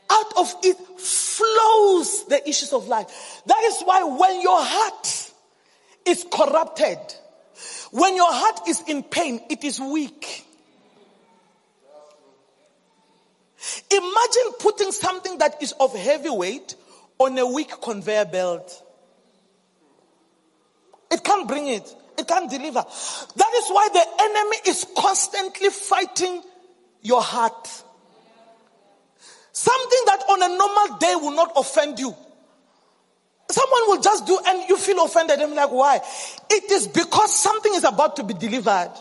Out 0.10 0.34
of 0.38 0.56
it 0.64 0.78
flows 1.00 2.26
the 2.26 2.42
issues 2.48 2.74
of 2.74 2.88
life. 2.88 3.42
That 3.46 3.62
is 3.66 3.82
why 3.82 4.04
when 4.04 4.42
your 4.42 4.60
heart 4.60 5.32
is 6.06 6.26
corrupted, 6.32 6.98
when 7.92 8.16
your 8.16 8.32
heart 8.32 8.68
is 8.68 8.82
in 8.88 9.04
pain, 9.04 9.40
it 9.50 9.64
is 9.64 9.80
weak. 9.80 10.46
Imagine 13.92 14.54
putting 14.60 14.92
something 14.92 15.38
that 15.40 15.62
is 15.62 15.74
of 15.80 15.94
heavy 15.94 16.30
weight 16.30 16.76
on 17.18 17.38
a 17.38 17.46
weak 17.46 17.72
conveyor 17.82 18.26
belt. 18.26 18.84
It 21.12 21.24
can't 21.24 21.48
bring 21.48 21.67
it. 21.67 21.95
It 22.17 22.28
can't 22.28 22.50
deliver. 22.50 22.82
That 22.82 23.54
is 23.56 23.69
why 23.69 23.89
the 23.93 24.06
enemy 24.24 24.58
is 24.67 24.86
constantly 24.98 25.69
fighting 25.69 26.43
your 27.02 27.22
heart. 27.22 27.67
Something 29.52 30.00
that 30.06 30.24
on 30.30 30.43
a 30.43 30.58
normal 30.58 30.98
day 31.00 31.15
will 31.15 31.36
not 31.36 31.52
offend 31.56 32.00
you. 32.00 32.15
Someone 33.50 33.82
will 33.88 34.02
just 34.02 34.28
do 34.28 34.39
and 34.45 34.69
you 34.69 34.78
feel 34.78 35.04
offended. 35.04 35.39
I'm 35.39 35.56
like, 35.56 35.72
why? 35.72 36.00
It 36.50 36.72
is 36.72 36.88
because 36.88 37.36
something 37.36 37.74
is 37.74 37.84
about 37.84 38.15
to 38.17 38.24
be 38.24 38.34
delivered. 38.36 38.93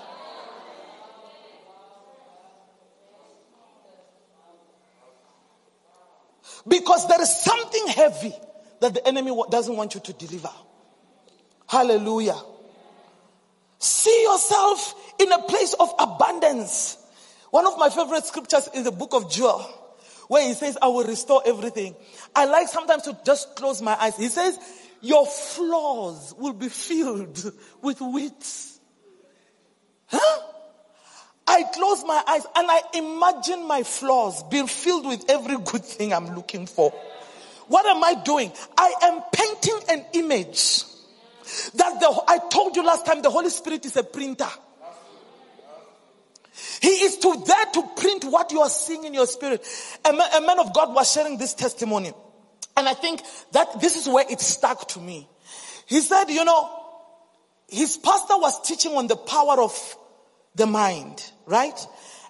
Because 6.67 7.07
there 7.09 7.21
is 7.21 7.35
something 7.43 7.87
heavy 7.89 8.35
that 8.81 8.95
the 8.95 9.07
enemy 9.07 9.37
doesn't 9.51 9.77
want 9.77 9.95
you 9.95 10.01
to 10.01 10.13
deliver. 10.13 10.51
Hallelujah. 11.69 12.41
See 13.79 14.23
yourself 14.25 14.95
in 15.21 15.31
a 15.31 15.43
place 15.43 15.75
of 15.75 15.93
abundance. 15.99 16.97
One 17.51 17.67
of 17.67 17.79
my 17.79 17.91
favorite 17.91 18.25
scriptures 18.25 18.69
is 18.75 18.85
the 18.85 18.91
book 18.91 19.13
of 19.13 19.31
Joel, 19.31 19.61
where 20.29 20.47
he 20.47 20.55
says, 20.55 20.79
I 20.81 20.89
will 20.89 21.05
restore 21.05 21.43
everything. 21.47 21.95
I 22.35 22.47
like 22.47 22.69
sometimes 22.69 23.03
to 23.05 23.17
just 23.25 23.55
close 23.55 23.83
my 23.83 23.97
eyes. 24.01 24.17
He 24.17 24.29
says, 24.29 24.59
Your 25.03 25.27
floors 25.27 26.35
will 26.39 26.55
be 26.55 26.71
filled 26.71 27.53
with 27.83 28.01
wheat. 28.01 28.67
Huh? 30.07 30.43
I 31.47 31.65
close 31.75 32.03
my 32.05 32.23
eyes 32.27 32.47
and 32.57 32.67
I 32.71 32.81
imagine 32.95 33.67
my 33.67 33.83
floors 33.83 34.43
being 34.51 34.67
filled 34.67 35.07
with 35.07 35.25
every 35.29 35.57
good 35.59 35.85
thing 35.85 36.15
I'm 36.15 36.35
looking 36.35 36.67
for. 36.67 36.91
What 37.69 37.85
am 37.87 38.03
I 38.03 38.15
doing? 38.23 38.53
I 38.77 38.95
am 39.03 39.23
painting 39.33 39.81
an 39.91 40.05
image 40.15 40.85
that 41.75 42.01
the, 42.01 42.23
I 42.29 42.39
told 42.51 42.77
you 42.77 42.85
last 42.85 43.07
time 43.07 43.23
the 43.23 43.31
Holy 43.31 43.51
Spirit 43.51 43.85
is 43.87 43.97
a 43.97 44.03
printer. 44.03 44.49
He 46.81 46.89
is 46.89 47.19
to 47.19 47.45
there 47.47 47.67
to 47.75 47.83
print 47.97 48.25
what 48.25 48.51
you 48.53 48.61
are 48.61 48.69
seeing 48.69 49.05
in 49.05 49.15
your 49.15 49.27
spirit. 49.27 49.65
A 50.05 50.13
man, 50.13 50.29
a 50.37 50.41
man 50.41 50.59
of 50.59 50.75
God 50.75 50.95
was 50.95 51.11
sharing 51.11 51.39
this 51.39 51.55
testimony. 51.55 52.13
And 52.77 52.89
I 52.89 52.95
think 52.95 53.23
that 53.53 53.81
this 53.81 53.97
is 53.97 54.09
where 54.09 54.25
it 54.29 54.41
stuck 54.41 54.89
to 54.89 55.01
me. 55.01 55.29
He 55.87 56.01
said, 56.01 56.27
you 56.31 56.45
know, 56.45 56.71
his 57.69 57.97
pastor 57.97 58.39
was 58.39 58.61
teaching 58.67 58.93
on 58.93 59.07
the 59.07 59.17
power 59.17 59.61
of 59.61 59.97
the 60.55 60.67
mind, 60.67 61.31
right? 61.47 61.79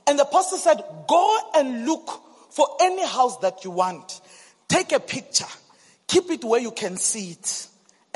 And 0.06 0.18
the 0.18 0.24
pastor 0.24 0.56
said, 0.56 0.82
go 1.08 1.38
and 1.54 1.86
look 1.86 2.08
for 2.50 2.66
any 2.80 3.06
house 3.06 3.38
that 3.38 3.64
you 3.64 3.70
want. 3.70 4.20
Take 4.68 4.92
a 4.92 5.00
picture. 5.00 5.46
Keep 6.06 6.30
it 6.30 6.44
where 6.44 6.60
you 6.60 6.70
can 6.70 6.96
see 6.96 7.32
it 7.32 7.68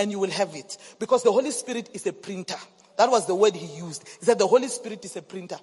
and 0.03 0.11
you 0.11 0.19
will 0.19 0.31
have 0.31 0.55
it. 0.55 0.77
Because 0.99 1.23
the 1.23 1.33
Holy 1.33 1.53
Spirit 1.53 1.91
is 1.95 2.07
a 2.07 2.12
printer. 2.12 2.59
That 2.99 3.11
was 3.11 3.27
the 3.27 3.35
word 3.35 3.55
he 3.55 3.79
used. 3.79 4.07
He 4.19 4.27
said 4.27 4.38
the 4.38 4.47
Holy 4.47 4.69
Spirit 4.69 5.05
is 5.05 5.17
a 5.17 5.23
printer. 5.23 5.59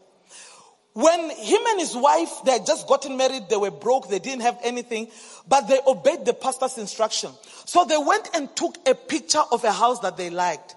When 0.93 1.29
him 1.29 1.61
and 1.67 1.79
his 1.79 1.95
wife, 1.95 2.31
they 2.45 2.53
had 2.53 2.65
just 2.65 2.87
gotten 2.87 3.15
married, 3.15 3.43
they 3.49 3.57
were 3.57 3.71
broke, 3.71 4.09
they 4.09 4.19
didn't 4.19 4.41
have 4.41 4.57
anything, 4.63 5.09
but 5.47 5.67
they 5.67 5.79
obeyed 5.85 6.25
the 6.25 6.33
pastor's 6.33 6.77
instruction. 6.77 7.31
So 7.65 7.85
they 7.85 7.97
went 7.97 8.29
and 8.33 8.53
took 8.55 8.75
a 8.87 8.95
picture 8.95 9.43
of 9.51 9.63
a 9.63 9.71
house 9.71 9.99
that 9.99 10.17
they 10.17 10.29
liked. 10.29 10.75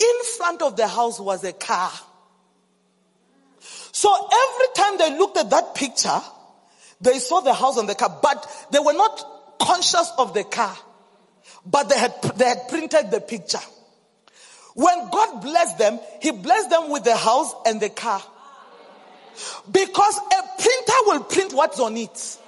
In 0.00 0.24
front 0.38 0.62
of 0.62 0.76
the 0.76 0.88
house 0.88 1.20
was 1.20 1.44
a 1.44 1.52
car. 1.52 1.90
So 3.92 4.12
every 4.14 4.66
time 4.74 4.98
they 4.98 5.18
looked 5.18 5.36
at 5.36 5.50
that 5.50 5.74
picture, 5.74 6.20
they 7.00 7.18
saw 7.18 7.40
the 7.40 7.52
house 7.52 7.76
and 7.76 7.88
the 7.88 7.94
car, 7.94 8.18
but 8.22 8.68
they 8.70 8.78
were 8.78 8.94
not 8.94 9.58
conscious 9.60 10.10
of 10.18 10.34
the 10.34 10.44
car. 10.44 10.76
But 11.64 11.88
they 11.88 11.98
had, 11.98 12.14
they 12.36 12.46
had 12.46 12.68
printed 12.68 13.10
the 13.10 13.20
picture. 13.20 13.60
When 14.74 15.10
God 15.10 15.42
blessed 15.42 15.78
them, 15.78 16.00
He 16.20 16.30
blessed 16.30 16.70
them 16.70 16.90
with 16.90 17.04
the 17.04 17.16
house 17.16 17.54
and 17.66 17.80
the 17.80 17.90
car. 17.90 18.22
Because 19.70 20.18
a 20.18 20.62
printer 20.62 20.98
will 21.06 21.24
print 21.24 21.52
what's 21.52 21.78
on 21.80 21.96
it. 21.96 22.38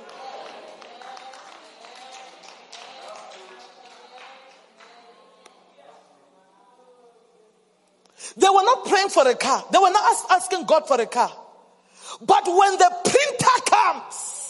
They 8.36 8.48
were 8.48 8.64
not 8.64 8.84
praying 8.86 9.10
for 9.10 9.26
a 9.28 9.34
car. 9.34 9.64
They 9.70 9.78
were 9.78 9.90
not 9.90 10.16
asking 10.30 10.64
God 10.66 10.88
for 10.88 11.00
a 11.00 11.06
car. 11.06 11.30
But 12.20 12.46
when 12.46 12.78
the 12.78 12.92
printer 13.04 13.70
comes, 13.70 14.43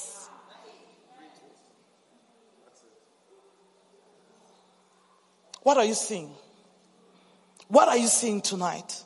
what 5.65 5.77
are 5.79 5.85
you 5.85 5.95
seeing? 5.95 6.31
What 7.69 7.89
are 7.89 7.97
you 7.97 8.07
seeing 8.07 8.41
tonight? 8.43 9.03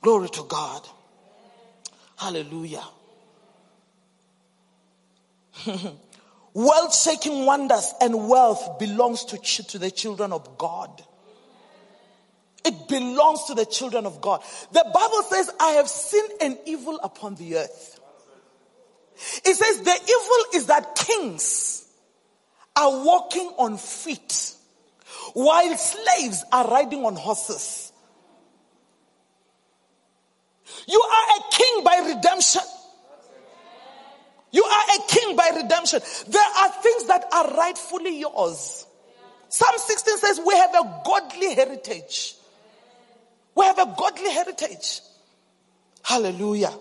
Glory 0.00 0.28
to 0.30 0.44
God. 0.44 0.88
Hallelujah. 2.16 2.84
World 6.54 6.94
shaking 6.94 7.44
wonders 7.44 7.92
and 8.00 8.28
wealth 8.28 8.78
belongs 8.78 9.24
to, 9.26 9.38
to 9.38 9.78
the 9.78 9.90
children 9.90 10.32
of 10.32 10.56
God. 10.56 11.02
It 12.64 12.88
belongs 12.88 13.44
to 13.46 13.54
the 13.54 13.66
children 13.66 14.06
of 14.06 14.20
God. 14.20 14.40
The 14.70 14.84
Bible 14.94 15.22
says, 15.24 15.50
I 15.58 15.70
have 15.72 15.88
seen 15.88 16.24
an 16.40 16.58
evil 16.64 17.00
upon 17.02 17.34
the 17.34 17.56
earth. 17.56 18.00
It 19.44 19.56
says 19.56 19.80
the 19.80 19.90
evil 19.90 20.44
is 20.54 20.66
that 20.66 20.94
kings 20.94 21.88
are 22.76 23.04
walking 23.04 23.52
on 23.58 23.78
feet 23.78 24.54
while 25.34 25.76
slaves 25.76 26.44
are 26.52 26.68
riding 26.68 27.04
on 27.04 27.16
horses. 27.16 27.92
You 30.86 31.00
are 31.00 31.38
a 31.38 31.52
king 31.52 31.84
by 31.84 32.14
redemption. 32.14 32.62
You 34.50 34.64
are 34.64 34.84
a 34.96 35.08
king 35.08 35.36
by 35.36 35.50
redemption. 35.56 36.00
There 36.28 36.50
are 36.58 36.68
things 36.82 37.06
that 37.06 37.24
are 37.32 37.54
rightfully 37.54 38.20
yours. 38.20 38.86
Psalm 39.48 39.74
16 39.76 40.18
says 40.18 40.40
we 40.46 40.54
have 40.54 40.74
a 40.74 41.02
godly 41.04 41.54
heritage. 41.54 42.34
We 43.54 43.64
have 43.64 43.78
a 43.78 43.94
godly 43.96 44.30
heritage. 44.30 45.00
Hallelujah. 46.02 46.72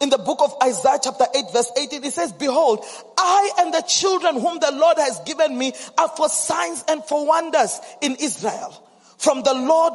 In 0.00 0.10
the 0.10 0.18
book 0.18 0.40
of 0.42 0.54
Isaiah 0.62 0.98
chapter 1.02 1.24
8 1.34 1.44
verse 1.52 1.70
18 1.78 2.04
it 2.04 2.12
says, 2.12 2.32
Behold, 2.32 2.84
I 3.16 3.52
and 3.60 3.72
the 3.72 3.82
children 3.82 4.40
whom 4.40 4.58
the 4.58 4.72
Lord 4.72 4.98
has 4.98 5.20
given 5.20 5.56
me 5.56 5.72
are 5.98 6.08
for 6.08 6.28
signs 6.28 6.84
and 6.88 7.04
for 7.04 7.26
wonders 7.26 7.80
in 8.00 8.16
Israel 8.16 8.82
from 9.18 9.42
the 9.42 9.54
Lord 9.54 9.94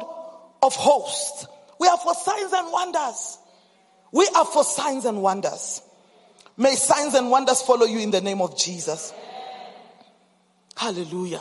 of 0.62 0.74
hosts. 0.74 1.46
We 1.78 1.86
are 1.86 1.98
for 1.98 2.14
signs 2.14 2.52
and 2.52 2.72
wonders. 2.72 3.38
We 4.12 4.28
are 4.34 4.44
for 4.44 4.64
signs 4.64 5.04
and 5.04 5.22
wonders. 5.22 5.82
May 6.56 6.74
signs 6.74 7.14
and 7.14 7.30
wonders 7.30 7.62
follow 7.62 7.86
you 7.86 8.00
in 8.00 8.10
the 8.10 8.20
name 8.20 8.40
of 8.40 8.58
Jesus. 8.58 9.14
Hallelujah. 10.76 11.40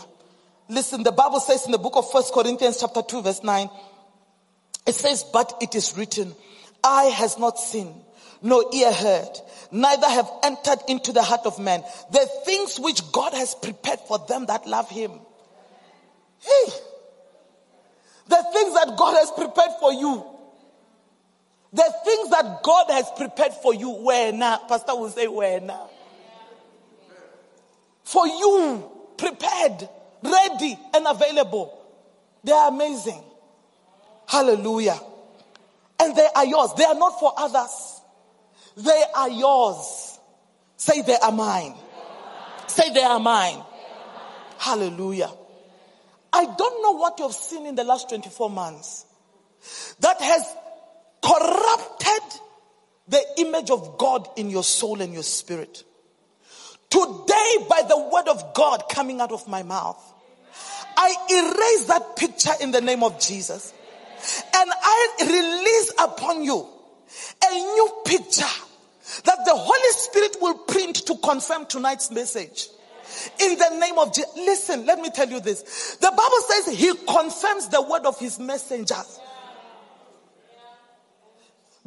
Listen, 0.69 1.03
the 1.03 1.11
Bible 1.11 1.39
says 1.39 1.65
in 1.65 1.71
the 1.71 1.77
book 1.77 1.95
of 1.95 2.11
First 2.11 2.33
Corinthians 2.33 2.79
chapter 2.79 3.01
2 3.01 3.23
verse 3.23 3.43
9, 3.43 3.69
it 4.85 4.93
says, 4.93 5.23
but 5.23 5.57
it 5.61 5.75
is 5.75 5.97
written, 5.97 6.33
I 6.83 7.05
has 7.05 7.37
not 7.37 7.59
seen, 7.59 7.93
no 8.41 8.69
ear 8.73 8.91
heard, 8.91 9.39
neither 9.71 10.07
have 10.07 10.29
entered 10.43 10.79
into 10.87 11.11
the 11.11 11.23
heart 11.23 11.41
of 11.45 11.59
man 11.59 11.83
the 12.11 12.27
things 12.45 12.79
which 12.79 13.11
God 13.11 13.33
has 13.33 13.55
prepared 13.55 13.99
for 14.07 14.19
them 14.27 14.45
that 14.47 14.67
love 14.67 14.89
him. 14.89 15.11
Hey, 16.39 16.71
the 18.27 18.43
things 18.53 18.73
that 18.75 18.95
God 18.97 19.15
has 19.15 19.31
prepared 19.31 19.71
for 19.79 19.91
you. 19.91 20.25
The 21.71 21.93
things 22.03 22.29
that 22.31 22.63
God 22.63 22.85
has 22.89 23.05
prepared 23.15 23.53
for 23.53 23.75
you, 23.75 23.91
where 23.91 24.31
now? 24.31 24.57
Pastor 24.67 24.95
will 24.95 25.09
say, 25.09 25.27
where 25.27 25.59
now? 25.59 25.89
For 28.03 28.25
you, 28.25 28.89
prepared 29.17 29.87
ready 30.23 30.79
and 30.93 31.05
available. 31.07 31.77
They 32.43 32.51
are 32.51 32.69
amazing. 32.69 33.21
Hallelujah. 34.27 34.99
And 35.99 36.15
they 36.15 36.27
are 36.35 36.45
yours. 36.45 36.73
They 36.75 36.85
are 36.85 36.95
not 36.95 37.19
for 37.19 37.33
others. 37.37 37.98
They 38.77 39.03
are 39.15 39.29
yours. 39.29 40.19
Say 40.77 41.01
they 41.01 41.17
are 41.17 41.31
mine. 41.31 41.75
Say 42.67 42.93
they 42.93 43.03
are 43.03 43.19
mine. 43.19 43.61
Hallelujah. 44.57 45.31
I 46.31 46.45
don't 46.45 46.83
know 46.83 46.91
what 46.91 47.19
you've 47.19 47.33
seen 47.33 47.65
in 47.65 47.75
the 47.75 47.83
last 47.83 48.09
24 48.09 48.49
months 48.49 49.05
that 49.99 50.21
has 50.21 50.55
corrupted 51.21 52.39
the 53.07 53.23
image 53.37 53.71
of 53.71 53.97
God 53.97 54.27
in 54.37 54.49
your 54.49 54.63
soul 54.63 55.01
and 55.01 55.13
your 55.13 55.23
spirit. 55.23 55.83
Today, 56.89 57.55
by 57.69 57.83
the 57.87 58.09
word 58.11 58.27
of 58.27 58.53
God 58.53 58.83
coming 58.89 59.19
out 59.21 59.31
of 59.31 59.47
my 59.47 59.63
mouth, 59.63 60.01
I 60.95 61.15
erase 61.29 61.87
that 61.87 62.15
picture 62.15 62.51
in 62.61 62.71
the 62.71 62.81
name 62.81 63.03
of 63.03 63.19
Jesus. 63.19 63.73
And 64.53 64.69
I 64.73 65.15
release 65.21 65.93
upon 65.97 66.43
you 66.43 66.67
a 67.45 67.53
new 67.53 67.89
picture 68.05 68.45
that 69.25 69.39
the 69.45 69.55
Holy 69.55 69.91
Spirit 69.91 70.37
will 70.41 70.57
print 70.59 70.95
to 71.07 71.15
confirm 71.17 71.65
tonight's 71.65 72.11
message. 72.11 72.67
In 73.39 73.57
the 73.57 73.79
name 73.79 73.97
of 73.97 74.13
Jesus. 74.13 74.31
Listen, 74.35 74.85
let 74.85 74.99
me 74.99 75.09
tell 75.09 75.27
you 75.27 75.39
this. 75.39 75.97
The 75.99 76.11
Bible 76.11 76.41
says 76.47 76.77
he 76.77 76.93
confirms 77.07 77.67
the 77.69 77.81
word 77.81 78.05
of 78.05 78.19
his 78.19 78.37
messengers. 78.39 79.19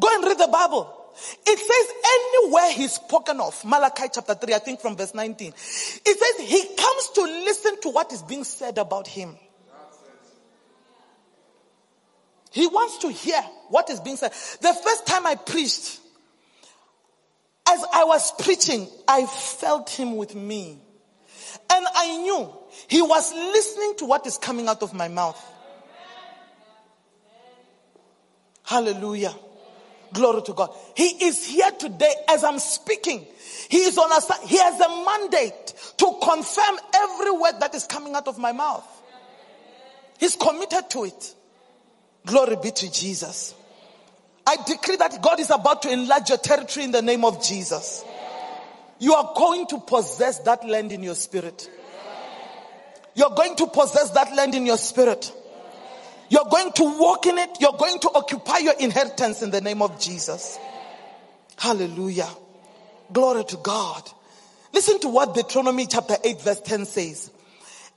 Go 0.00 0.08
and 0.12 0.24
read 0.24 0.38
the 0.38 0.48
Bible. 0.48 0.98
It 1.46 1.58
says 1.58 1.94
anywhere 2.18 2.72
he's 2.72 2.92
spoken 2.92 3.38
of, 3.40 3.64
Malachi 3.64 4.04
chapter 4.12 4.34
3, 4.34 4.54
I 4.54 4.58
think 4.58 4.80
from 4.80 4.96
verse 4.96 5.14
19, 5.14 5.48
it 5.48 6.18
says 6.18 6.48
he 6.48 6.74
comes 6.74 7.08
to 7.14 7.22
listen 7.22 7.80
to 7.82 7.90
what 7.90 8.12
is 8.12 8.22
being 8.22 8.44
said 8.44 8.78
about 8.78 9.06
him. 9.06 9.36
He 12.52 12.66
wants 12.66 12.98
to 12.98 13.08
hear 13.10 13.40
what 13.68 13.88
is 13.90 13.98
being 14.00 14.16
said. 14.16 14.30
The 14.30 14.74
first 14.74 15.06
time 15.06 15.26
I 15.26 15.34
preached, 15.34 16.00
as 17.68 17.84
I 17.92 18.04
was 18.04 18.32
preaching, 18.42 18.86
I 19.08 19.24
felt 19.26 19.88
him 19.88 20.16
with 20.16 20.34
me. 20.34 20.78
And 21.70 21.86
I 21.94 22.18
knew 22.18 22.52
he 22.88 23.00
was 23.00 23.32
listening 23.32 23.94
to 23.98 24.04
what 24.04 24.26
is 24.26 24.36
coming 24.36 24.68
out 24.68 24.82
of 24.82 24.92
my 24.92 25.08
mouth. 25.08 25.42
Hallelujah. 28.64 29.34
Glory 30.12 30.42
to 30.42 30.52
God. 30.52 30.74
He 30.94 31.24
is 31.24 31.46
here 31.46 31.70
today 31.70 32.12
as 32.28 32.44
I'm 32.44 32.58
speaking. 32.58 33.26
He 33.70 33.78
is 33.78 33.96
on 33.96 34.10
a, 34.12 34.46
he 34.46 34.58
has 34.58 34.78
a 34.78 35.04
mandate 35.04 35.74
to 35.96 36.18
confirm 36.22 36.78
every 36.94 37.30
word 37.30 37.60
that 37.60 37.74
is 37.74 37.86
coming 37.86 38.14
out 38.14 38.28
of 38.28 38.38
my 38.38 38.52
mouth. 38.52 38.86
He's 40.18 40.36
committed 40.36 40.90
to 40.90 41.04
it. 41.04 41.34
Glory 42.26 42.56
be 42.62 42.70
to 42.70 42.92
Jesus. 42.92 43.54
I 44.46 44.56
decree 44.66 44.96
that 44.96 45.22
God 45.22 45.40
is 45.40 45.50
about 45.50 45.82
to 45.82 45.92
enlarge 45.92 46.28
your 46.28 46.38
territory 46.38 46.84
in 46.84 46.92
the 46.92 47.02
name 47.02 47.24
of 47.24 47.42
Jesus. 47.42 48.04
You 48.98 49.14
are 49.14 49.32
going 49.36 49.66
to 49.68 49.78
possess 49.80 50.38
that 50.40 50.66
land 50.66 50.92
in 50.92 51.02
your 51.02 51.14
spirit. 51.14 51.68
You're 53.14 53.30
going 53.30 53.56
to 53.56 53.66
possess 53.66 54.10
that 54.10 54.34
land 54.34 54.54
in 54.54 54.66
your 54.66 54.78
spirit. 54.78 55.32
You're 56.28 56.46
going 56.50 56.72
to 56.72 56.98
walk 56.98 57.26
in 57.26 57.36
it. 57.38 57.50
You're 57.60 57.76
going 57.76 57.98
to 58.00 58.10
occupy 58.14 58.58
your 58.58 58.74
inheritance 58.78 59.42
in 59.42 59.50
the 59.50 59.60
name 59.60 59.82
of 59.82 60.00
Jesus. 60.00 60.58
Hallelujah. 61.56 62.28
Glory 63.12 63.44
to 63.44 63.56
God. 63.58 64.10
Listen 64.72 64.98
to 65.00 65.08
what 65.08 65.34
Deuteronomy 65.34 65.86
chapter 65.86 66.14
8 66.24 66.40
verse 66.40 66.60
10 66.60 66.86
says. 66.86 67.30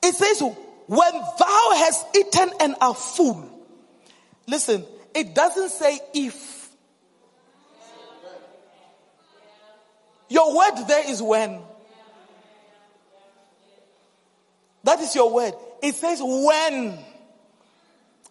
It 0.04 0.14
says, 0.14 0.42
when 0.88 1.14
thou 1.14 1.72
hast 1.76 2.16
eaten 2.16 2.50
and 2.60 2.76
are 2.82 2.94
full. 2.94 3.55
Listen, 4.48 4.86
it 5.14 5.34
doesn't 5.34 5.70
say 5.70 6.00
if. 6.14 6.70
Your 10.30 10.56
word 10.56 10.88
there 10.88 11.10
is 11.10 11.22
when. 11.22 11.60
That 14.84 15.00
is 15.00 15.16
your 15.16 15.34
word. 15.34 15.54
It 15.82 15.96
says 15.96 16.20
when. 16.22 16.98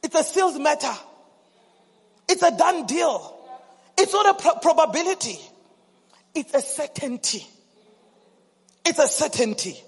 It's 0.02 0.14
a 0.14 0.22
sealed 0.22 0.60
matter. 0.60 0.92
It's 2.28 2.42
a 2.42 2.56
done 2.56 2.86
deal. 2.86 3.36
It's 3.96 4.12
not 4.12 4.38
a 4.38 4.42
pro- 4.42 4.54
probability. 4.56 5.38
It's 6.34 6.52
a 6.52 6.60
certainty. 6.60 7.46
It's 8.84 8.98
a 8.98 9.08
certainty. 9.08 9.80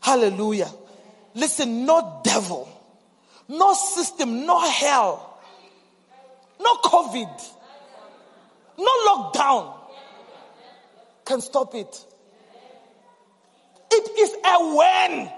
Hallelujah. 0.00 0.70
Listen, 1.34 1.84
no 1.84 2.20
devil, 2.24 2.68
no 3.48 3.74
system, 3.74 4.46
no 4.46 4.58
hell, 4.60 5.35
no 6.60 6.74
COVID, 6.76 7.54
no 8.78 8.90
lockdown 9.08 9.74
can 11.24 11.40
stop 11.40 11.74
it. 11.74 12.04
It 13.90 14.18
is 14.18 14.32
a 14.44 14.76
when. 14.76 15.32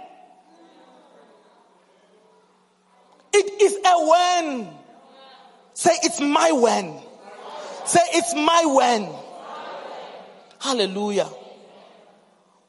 It 3.33 3.63
is 3.63 3.77
a 3.85 4.07
when. 4.09 4.69
Say, 5.75 5.91
it's 6.03 6.21
my 6.21 6.53
when. 6.53 6.99
Say, 7.87 8.01
it's 8.15 8.35
my 8.35 8.65
when. 8.67 9.09
Hallelujah. 10.61 11.29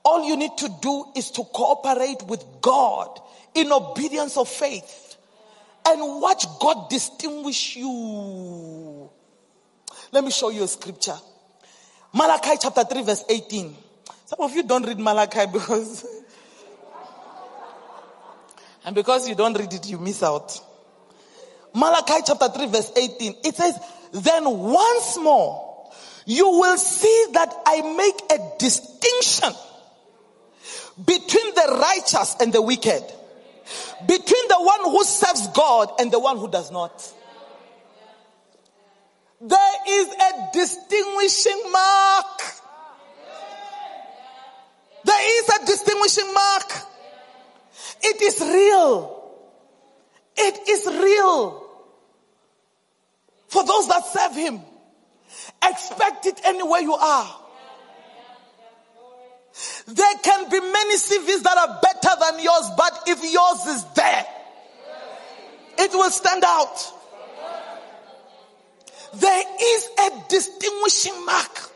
All 0.06 0.28
you 0.28 0.38
need 0.38 0.58
to 0.58 0.70
do 0.82 1.06
is 1.16 1.32
to 1.32 1.44
cooperate 1.44 2.24
with 2.24 2.44
God 2.62 3.20
in 3.54 3.72
obedience 3.72 4.38
of 4.38 4.48
faith 4.48 5.09
and 5.93 6.21
watch 6.21 6.45
God 6.60 6.89
distinguish 6.89 7.75
you. 7.75 9.10
Let 10.12 10.23
me 10.23 10.32
show 10.32 10.49
you 10.49 10.63
a 10.63 10.67
scripture. 10.67 11.17
Malachi 12.13 12.58
chapter 12.60 12.84
3 12.84 13.04
verse 13.04 13.23
18. 13.30 13.75
Some 14.25 14.39
of 14.39 14.56
you 14.56 14.63
don't 14.63 14.86
read 14.86 14.99
Malachi 14.99 15.45
because 15.52 16.06
and 18.86 18.95
because 18.95 19.28
you 19.28 19.36
don't 19.36 19.58
read 19.58 19.73
it, 19.73 19.89
you 19.89 19.99
miss 19.99 20.23
out. 20.23 20.60
Malachi 21.73 22.21
chapter 22.25 22.49
3 22.49 22.67
verse 22.67 22.91
18. 22.95 23.36
It 23.43 23.56
says, 23.56 23.80
then 24.12 24.45
once 24.45 25.17
more, 25.19 25.91
you 26.25 26.49
will 26.49 26.78
see 26.78 27.25
that 27.34 27.54
I 27.65 27.82
make 27.95 28.32
a 28.32 28.58
distinction 28.58 29.54
between 31.06 31.56
the 31.56 31.80
righteous 31.82 32.36
and 32.39 32.52
the 32.52 32.62
wicked, 32.62 33.04
between 34.05 34.47
the 34.47 34.58
one 34.60 34.91
who 34.91 35.03
serves 35.03 35.47
God 35.49 35.91
and 35.99 36.12
the 36.12 36.19
one 36.19 36.38
who 36.38 36.49
does 36.49 36.71
not. 36.71 37.13
There 39.41 39.75
is 39.88 40.08
a 40.08 40.49
distinguishing 40.53 41.71
mark. 41.71 42.41
There 45.05 45.39
is 45.39 45.49
a 45.49 45.65
distinguishing 45.65 46.34
mark. 46.34 46.71
It 48.01 48.21
is 48.21 48.41
real. 48.41 49.32
It 50.38 50.69
is 50.69 50.86
real. 50.86 51.65
For 53.47 53.65
those 53.65 53.88
that 53.88 54.05
serve 54.05 54.36
Him, 54.36 54.62
expect 55.63 56.25
it 56.25 56.41
anywhere 56.45 56.82
you 56.82 56.93
are. 56.93 57.49
There 59.88 60.15
can 60.24 60.50
be 60.50 60.60
many 60.60 60.95
CVs 60.95 61.43
that 61.43 61.58
are 61.58 61.80
better 61.82 62.15
than 62.19 62.43
yours, 62.43 62.72
but 62.78 63.04
if 63.08 63.24
yours 63.24 63.76
is 63.76 63.86
there, 63.95 64.26
it 65.80 65.91
will 65.91 66.10
stand 66.10 66.43
out. 66.43 66.93
There 69.13 69.43
is 69.62 69.89
a 70.00 70.24
distinguishing 70.30 71.26
mark 71.26 71.72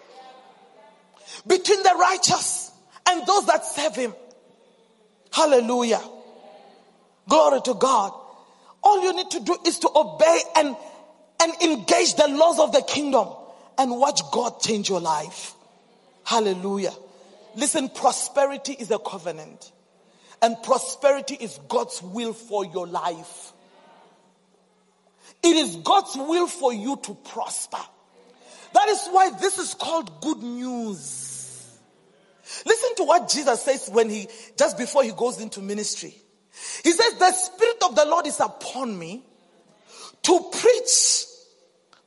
between 1.48 1.82
the 1.84 1.96
righteous 2.00 2.72
and 3.10 3.26
those 3.26 3.46
that 3.48 3.66
serve 3.66 3.96
Him. 3.96 4.14
Hallelujah. 5.32 6.02
Glory 7.28 7.62
to 7.62 7.74
God. 7.74 8.14
All 8.84 9.04
you 9.04 9.14
need 9.14 9.32
to 9.32 9.40
do 9.40 9.58
is 9.66 9.80
to 9.80 9.90
obey 9.96 10.40
and, 10.58 10.76
and 11.42 11.54
engage 11.62 12.16
the 12.16 12.28
laws 12.28 12.60
of 12.60 12.72
the 12.72 12.82
kingdom 12.82 13.30
and 13.78 13.92
watch 13.98 14.22
God 14.32 14.60
change 14.60 14.90
your 14.90 15.00
life. 15.00 15.54
Hallelujah. 16.24 16.94
Listen, 17.56 17.90
prosperity 17.90 18.74
is 18.74 18.92
a 18.92 19.00
covenant. 19.00 19.72
And 20.42 20.62
prosperity 20.62 21.36
is 21.36 21.60
God's 21.70 22.02
will 22.02 22.34
for 22.34 22.66
your 22.66 22.88
life. 22.88 23.54
It 25.42 25.56
is 25.56 25.78
God's 25.78 26.16
will 26.16 26.48
for 26.48 26.74
you 26.74 26.98
to 27.04 27.14
prosper. 27.16 27.80
That 28.74 28.90
is 28.90 29.08
why 29.12 29.30
this 29.40 29.58
is 29.60 29.74
called 29.74 30.22
good 30.22 30.42
news. 30.42 31.80
Listen 32.66 32.96
to 32.98 33.04
what 33.04 33.30
Jesus 33.30 33.62
says 33.62 33.90
when 33.92 34.10
he, 34.10 34.28
just 34.58 34.78
before 34.78 35.04
he 35.04 35.12
goes 35.12 35.40
into 35.40 35.62
ministry. 35.62 36.16
He 36.84 36.92
says, 36.92 37.18
the 37.18 37.32
Spirit 37.32 37.78
of 37.84 37.96
the 37.96 38.06
Lord 38.06 38.28
is 38.28 38.40
upon 38.40 38.98
me 38.98 39.24
to 40.24 40.52
preach 40.52 41.26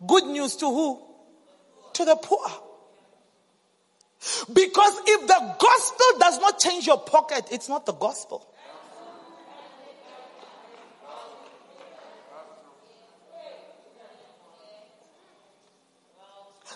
good 0.06 0.24
news 0.24 0.56
to 0.56 0.66
who? 0.66 1.02
To 1.94 2.04
the 2.04 2.16
poor. 2.16 2.46
Because 4.52 5.00
if 5.06 5.26
the 5.26 5.56
gospel 5.58 6.18
does 6.18 6.38
not 6.40 6.58
change 6.58 6.86
your 6.86 6.98
pocket, 6.98 7.48
it's 7.50 7.68
not 7.68 7.86
the 7.86 7.92
gospel. 7.92 8.46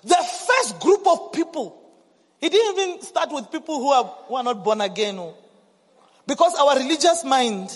The 0.02 0.16
first 0.16 0.80
group 0.80 1.06
of 1.06 1.32
people, 1.32 1.76
he 2.40 2.48
didn't 2.48 2.78
even 2.78 3.02
start 3.02 3.30
with 3.32 3.50
people 3.50 3.78
who 3.78 3.88
are, 3.88 4.04
who 4.04 4.34
are 4.36 4.42
not 4.42 4.64
born 4.64 4.80
again. 4.80 5.18
Oh. 5.18 5.34
Because 6.26 6.54
our 6.54 6.78
religious 6.78 7.22
mind, 7.24 7.70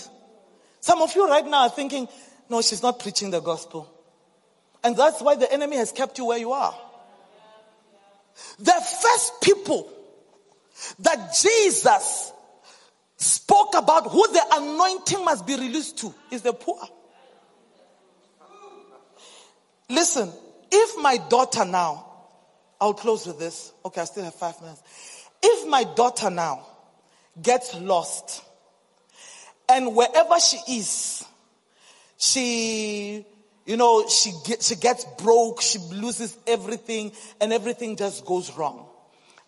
some 0.79 1.01
of 1.01 1.13
you 1.15 1.27
right 1.27 1.45
now 1.45 1.63
are 1.63 1.69
thinking, 1.69 2.07
no, 2.49 2.61
she's 2.61 2.81
not 2.81 2.99
preaching 2.99 3.29
the 3.29 3.41
gospel. 3.41 3.91
And 4.83 4.95
that's 4.95 5.21
why 5.21 5.35
the 5.35 5.51
enemy 5.51 5.77
has 5.77 5.91
kept 5.91 6.17
you 6.17 6.25
where 6.25 6.37
you 6.37 6.51
are. 6.51 6.75
The 8.59 8.71
first 9.01 9.41
people 9.41 9.91
that 10.99 11.35
Jesus 11.41 12.31
spoke 13.17 13.75
about 13.75 14.11
who 14.11 14.27
the 14.27 14.43
anointing 14.53 15.23
must 15.23 15.45
be 15.45 15.55
released 15.55 15.97
to 15.99 16.13
is 16.31 16.41
the 16.41 16.53
poor. 16.53 16.81
Listen, 19.89 20.31
if 20.71 21.01
my 21.01 21.17
daughter 21.29 21.63
now, 21.63 22.05
I'll 22.81 22.93
close 22.93 23.25
with 23.25 23.39
this. 23.39 23.71
Okay, 23.85 24.01
I 24.01 24.05
still 24.05 24.23
have 24.23 24.35
five 24.35 24.59
minutes. 24.61 24.81
If 25.41 25.67
my 25.67 25.83
daughter 25.83 26.29
now 26.29 26.65
gets 27.41 27.75
lost 27.75 28.43
and 29.69 29.95
wherever 29.95 30.39
she 30.39 30.57
is, 30.77 31.23
she 32.17 33.25
you 33.65 33.77
know, 33.77 34.07
she, 34.07 34.31
get, 34.45 34.61
she 34.61 34.75
gets 34.75 35.05
broke, 35.17 35.61
she 35.61 35.79
loses 35.91 36.37
everything, 36.45 37.11
and 37.41 37.51
everything 37.51 37.95
just 37.95 38.25
goes 38.25 38.55
wrong. 38.55 38.85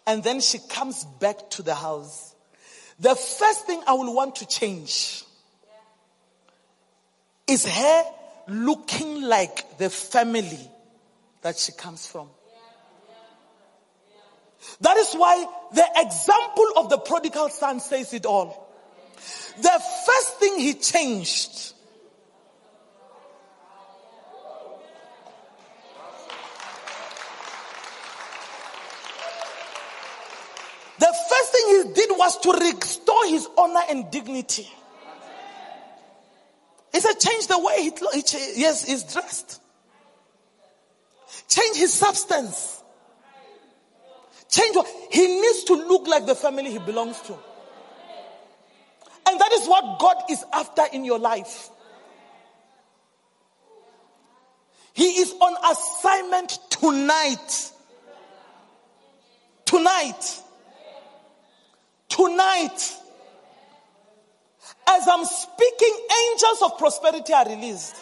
And 0.07 0.23
then 0.23 0.41
she 0.41 0.57
comes 0.69 1.05
back 1.19 1.49
to 1.51 1.61
the 1.61 1.75
house. 1.75 2.33
The 2.99 3.15
first 3.15 3.67
thing 3.67 3.81
I 3.85 3.93
will 3.93 4.13
want 4.15 4.37
to 4.37 4.47
change 4.47 5.23
is 7.45 7.65
her 7.65 8.03
looking 8.47 9.21
like 9.21 9.77
the 9.77 9.89
family 9.89 10.71
that 11.41 11.57
she 11.57 11.71
comes 11.73 12.07
from. 12.07 12.29
That 14.81 14.97
is 14.97 15.13
why 15.13 15.45
the 15.73 15.85
example 15.95 16.71
of 16.77 16.89
the 16.89 16.97
prodigal 16.97 17.49
son 17.49 17.79
says 17.79 18.13
it 18.13 18.25
all. 18.25 18.67
The 19.61 19.81
first 20.05 20.39
thing 20.39 20.59
he 20.59 20.73
changed 20.73 21.73
The 30.99 31.13
first 31.29 31.51
thing 31.51 31.66
did 31.83 32.09
was 32.11 32.39
to 32.41 32.51
restore 32.51 33.25
his 33.27 33.47
honor 33.57 33.81
and 33.89 34.11
dignity. 34.11 34.67
He 36.93 36.99
said, 36.99 37.13
change 37.19 37.47
the 37.47 37.59
way 37.59 37.83
he, 37.83 37.91
he 38.21 38.61
yes, 38.61 38.85
he's 38.85 39.03
dressed. 39.03 39.61
Change 41.47 41.77
his 41.77 41.93
substance. 41.93 42.83
Change 44.49 44.75
what? 44.75 44.87
He 45.11 45.41
needs 45.41 45.63
to 45.65 45.73
look 45.73 46.07
like 46.07 46.25
the 46.25 46.35
family 46.35 46.71
he 46.71 46.79
belongs 46.79 47.19
to. 47.21 47.33
And 49.27 49.39
that 49.39 49.51
is 49.53 49.67
what 49.67 49.99
God 49.99 50.15
is 50.29 50.43
after 50.53 50.83
in 50.93 51.03
your 51.03 51.19
life. 51.19 51.69
He 54.93 55.19
is 55.21 55.33
on 55.39 55.55
assignment 55.71 56.57
tonight. 56.69 57.71
Tonight. 59.65 60.41
Tonight. 62.09 62.95
As 64.89 65.07
I'm 65.07 65.25
speaking, 65.25 66.07
angels 66.31 66.61
of 66.63 66.77
prosperity 66.77 67.33
are 67.33 67.47
released. 67.47 67.95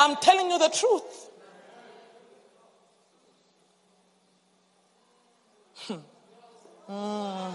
I'm 0.00 0.16
telling 0.16 0.50
you 0.50 0.58
the 0.58 0.68
truth. 0.68 1.28
Hmm. 6.86 7.54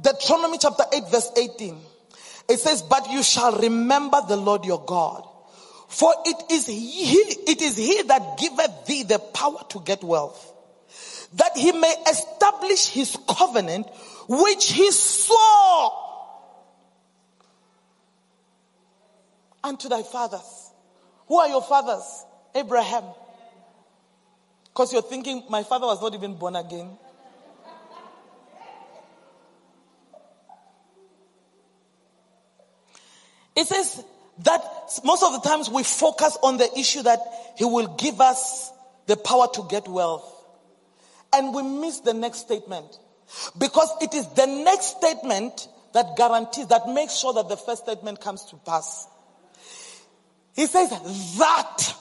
Deuteronomy 0.00 0.58
chapter 0.58 0.84
8, 0.92 1.08
verse 1.10 1.30
18. 1.36 1.76
It 2.48 2.58
says, 2.58 2.82
But 2.82 3.10
you 3.10 3.22
shall 3.22 3.56
remember 3.58 4.20
the 4.26 4.36
Lord 4.36 4.64
your 4.64 4.84
God. 4.84 5.26
For 5.88 6.14
it 6.24 6.52
is 6.52 6.66
he, 6.66 7.12
it 7.50 7.60
is 7.60 7.76
he 7.76 8.02
that 8.02 8.38
giveth 8.38 8.86
thee 8.86 9.02
the 9.02 9.18
power 9.18 9.64
to 9.70 9.80
get 9.80 10.04
wealth, 10.04 10.52
that 11.34 11.56
he 11.56 11.72
may 11.72 11.94
establish 12.10 12.88
his 12.88 13.16
covenant, 13.28 13.86
which 14.28 14.72
he 14.72 14.90
swore 14.90 15.92
unto 19.62 19.88
thy 19.88 20.02
fathers. 20.02 20.70
Who 21.28 21.38
are 21.38 21.48
your 21.48 21.62
fathers? 21.62 22.24
Abraham. 22.54 23.04
Because 24.66 24.92
you're 24.92 25.02
thinking, 25.02 25.44
my 25.48 25.62
father 25.62 25.86
was 25.86 26.00
not 26.00 26.14
even 26.14 26.34
born 26.34 26.56
again. 26.56 26.90
It 33.56 33.66
says 33.66 34.02
that 34.38 34.62
most 35.04 35.22
of 35.22 35.32
the 35.32 35.48
times 35.48 35.68
we 35.68 35.82
focus 35.82 36.38
on 36.42 36.56
the 36.56 36.78
issue 36.78 37.02
that 37.02 37.18
he 37.56 37.64
will 37.64 37.94
give 37.96 38.20
us 38.20 38.70
the 39.06 39.16
power 39.16 39.48
to 39.54 39.66
get 39.68 39.86
wealth. 39.86 40.39
And 41.32 41.54
we 41.54 41.62
miss 41.62 42.00
the 42.00 42.14
next 42.14 42.38
statement. 42.38 42.98
Because 43.58 43.90
it 44.00 44.14
is 44.14 44.26
the 44.34 44.46
next 44.46 44.98
statement 44.98 45.68
that 45.92 46.16
guarantees, 46.16 46.66
that 46.68 46.88
makes 46.88 47.16
sure 47.16 47.32
that 47.34 47.48
the 47.48 47.56
first 47.56 47.84
statement 47.84 48.20
comes 48.20 48.44
to 48.46 48.56
pass. 48.56 49.06
He 50.54 50.66
says 50.66 50.90
that 51.38 51.94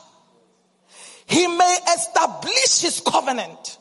he 1.28 1.48
may 1.48 1.78
establish 1.96 2.82
his 2.82 3.02
covenant, 3.06 3.78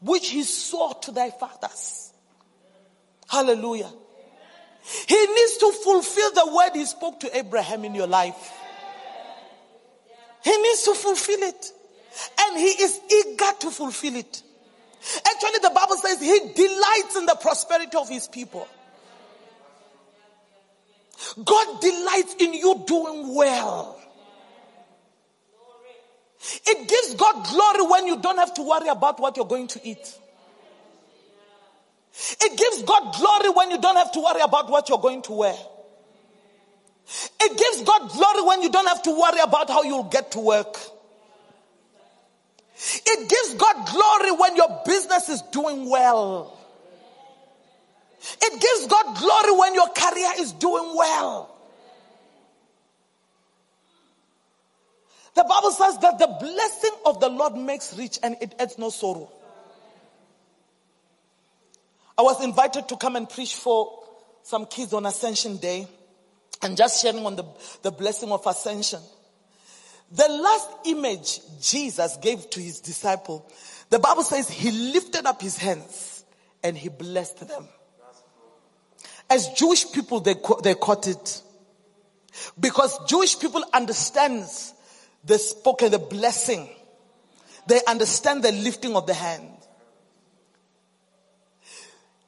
which 0.00 0.28
he 0.30 0.42
swore 0.42 0.94
to 1.02 1.12
thy 1.12 1.30
fathers. 1.30 2.12
Hallelujah. 3.28 3.90
He 5.06 5.26
needs 5.26 5.56
to 5.58 5.72
fulfill 5.84 6.32
the 6.32 6.52
word 6.52 6.70
he 6.74 6.84
spoke 6.84 7.20
to 7.20 7.36
Abraham 7.36 7.84
in 7.84 7.94
your 7.94 8.08
life. 8.08 8.52
He 10.42 10.56
needs 10.56 10.82
to 10.82 10.94
fulfill 10.94 11.42
it. 11.42 11.72
And 12.40 12.58
he 12.58 12.66
is 12.82 13.00
eager 13.08 13.52
to 13.60 13.70
fulfill 13.70 14.16
it. 14.16 14.42
Actually, 15.26 15.60
the 15.62 15.72
Bible 15.74 15.96
says 15.96 16.20
he 16.20 16.52
delights 16.54 17.16
in 17.16 17.26
the 17.26 17.36
prosperity 17.40 17.96
of 17.96 18.08
his 18.08 18.28
people. 18.28 18.68
God 21.42 21.80
delights 21.80 22.34
in 22.38 22.54
you 22.54 22.84
doing 22.86 23.34
well. 23.34 23.98
It 26.66 26.88
gives 26.88 27.14
God 27.14 27.46
glory 27.46 27.86
when 27.90 28.06
you 28.06 28.18
don't 28.20 28.38
have 28.38 28.54
to 28.54 28.62
worry 28.62 28.88
about 28.88 29.20
what 29.20 29.36
you're 29.36 29.46
going 29.46 29.68
to 29.68 29.80
eat. 29.86 30.18
It 32.40 32.58
gives 32.58 32.82
God 32.82 33.14
glory 33.14 33.50
when 33.50 33.70
you 33.70 33.78
don't 33.78 33.96
have 33.96 34.12
to 34.12 34.20
worry 34.20 34.40
about 34.40 34.70
what 34.70 34.88
you're 34.88 34.98
going 34.98 35.22
to 35.22 35.32
wear. 35.32 35.56
It 37.40 37.58
gives 37.58 37.82
God 37.82 38.10
glory 38.10 38.42
when 38.46 38.62
you 38.62 38.70
don't 38.70 38.86
have 38.86 39.02
to 39.02 39.10
worry 39.10 39.40
about 39.42 39.68
how 39.68 39.82
you'll 39.82 40.04
get 40.04 40.30
to 40.32 40.40
work. 40.40 40.76
It 43.06 43.28
gives 43.28 43.54
God 43.54 43.88
glory 43.88 44.32
when 44.32 44.56
your 44.56 44.82
business 44.86 45.28
is 45.28 45.42
doing 45.42 45.88
well. 45.88 46.56
It 48.40 48.60
gives 48.60 48.86
God 48.86 49.16
glory 49.18 49.58
when 49.58 49.74
your 49.74 49.88
career 49.88 50.30
is 50.38 50.52
doing 50.52 50.96
well. 50.96 51.56
The 55.34 55.44
Bible 55.44 55.70
says 55.70 55.98
that 55.98 56.18
the 56.18 56.26
blessing 56.26 56.98
of 57.06 57.20
the 57.20 57.28
Lord 57.28 57.54
makes 57.54 57.96
rich 57.96 58.18
and 58.22 58.36
it 58.40 58.54
adds 58.58 58.78
no 58.78 58.90
sorrow. 58.90 59.30
I 62.18 62.22
was 62.22 62.42
invited 62.42 62.88
to 62.88 62.96
come 62.96 63.16
and 63.16 63.28
preach 63.28 63.54
for 63.54 64.02
some 64.42 64.66
kids 64.66 64.92
on 64.92 65.06
Ascension 65.06 65.56
Day 65.58 65.86
and 66.62 66.76
just 66.76 67.00
sharing 67.02 67.24
on 67.24 67.36
the, 67.36 67.44
the 67.82 67.90
blessing 67.90 68.30
of 68.30 68.46
Ascension. 68.46 69.00
The 70.10 70.28
last 70.28 70.68
image 70.86 71.40
Jesus 71.60 72.16
gave 72.16 72.50
to 72.50 72.60
his 72.60 72.80
disciple, 72.80 73.48
the 73.90 73.98
Bible 73.98 74.24
says 74.24 74.50
he 74.50 74.70
lifted 74.92 75.26
up 75.26 75.40
his 75.40 75.56
hands 75.56 76.24
and 76.62 76.76
he 76.76 76.88
blessed 76.88 77.46
them. 77.46 77.68
As 79.28 79.48
Jewish 79.50 79.92
people, 79.92 80.20
they, 80.20 80.34
they 80.62 80.74
caught 80.74 81.06
it. 81.06 81.42
Because 82.58 82.98
Jewish 83.06 83.38
people 83.38 83.64
understands 83.72 84.74
the 85.24 85.38
spoken, 85.38 85.92
the 85.92 85.98
blessing. 85.98 86.68
They 87.66 87.80
understand 87.86 88.42
the 88.42 88.50
lifting 88.50 88.96
of 88.96 89.06
the 89.06 89.14
hand. 89.14 89.48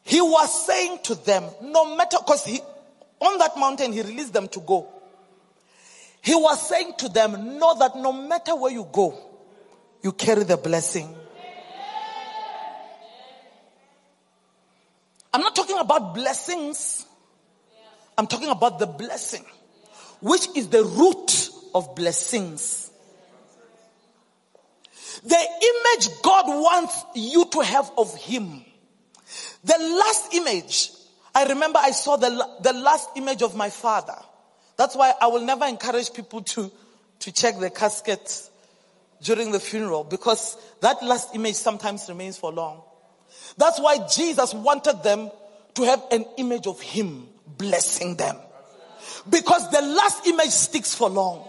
He 0.04 0.20
was 0.20 0.66
saying 0.66 1.00
to 1.04 1.14
them, 1.14 1.44
no 1.62 1.96
matter, 1.96 2.18
because 2.18 2.44
he, 2.44 2.60
on 3.20 3.38
that 3.38 3.56
mountain, 3.58 3.92
he 3.92 4.02
released 4.02 4.32
them 4.32 4.46
to 4.48 4.60
go. 4.60 4.88
He 6.22 6.34
was 6.34 6.66
saying 6.68 6.94
to 6.98 7.08
them, 7.08 7.58
know 7.58 7.76
that 7.78 7.96
no 7.96 8.12
matter 8.12 8.54
where 8.56 8.72
you 8.72 8.88
go, 8.90 9.18
you 10.02 10.12
carry 10.12 10.44
the 10.44 10.56
blessing. 10.56 11.14
I'm 15.34 15.40
not 15.40 15.54
talking 15.54 15.78
about 15.78 16.14
blessings. 16.14 17.04
I'm 18.16 18.26
talking 18.26 18.48
about 18.48 18.78
the 18.78 18.86
blessing, 18.86 19.44
which 20.20 20.46
is 20.56 20.68
the 20.68 20.84
root 20.84 21.50
of 21.74 21.94
blessings. 21.94 22.90
The 25.24 25.36
image 25.36 26.08
God 26.22 26.46
wants 26.46 27.04
you 27.14 27.44
to 27.46 27.60
have 27.60 27.90
of 27.98 28.14
Him 28.16 28.64
the 29.64 29.78
last 29.78 30.34
image, 30.34 30.90
I 31.34 31.44
remember 31.44 31.78
I 31.80 31.92
saw 31.92 32.16
the, 32.16 32.48
the 32.62 32.72
last 32.72 33.10
image 33.16 33.42
of 33.42 33.54
my 33.54 33.70
father. 33.70 34.16
That's 34.82 34.96
why 34.96 35.14
I 35.20 35.28
will 35.28 35.42
never 35.42 35.64
encourage 35.64 36.12
people 36.12 36.42
to, 36.42 36.68
to 37.20 37.30
check 37.30 37.56
the 37.60 37.70
casket 37.70 38.50
during 39.22 39.52
the 39.52 39.60
funeral 39.60 40.02
because 40.02 40.56
that 40.80 41.00
last 41.04 41.36
image 41.36 41.54
sometimes 41.54 42.08
remains 42.08 42.36
for 42.36 42.50
long. 42.50 42.82
That's 43.56 43.78
why 43.78 44.04
Jesus 44.08 44.52
wanted 44.52 45.04
them 45.04 45.30
to 45.74 45.84
have 45.84 46.02
an 46.10 46.24
image 46.36 46.66
of 46.66 46.80
him 46.80 47.28
blessing 47.46 48.16
them. 48.16 48.36
Because 49.30 49.70
the 49.70 49.82
last 49.82 50.26
image 50.26 50.50
sticks 50.50 50.96
for 50.96 51.08
long. 51.08 51.46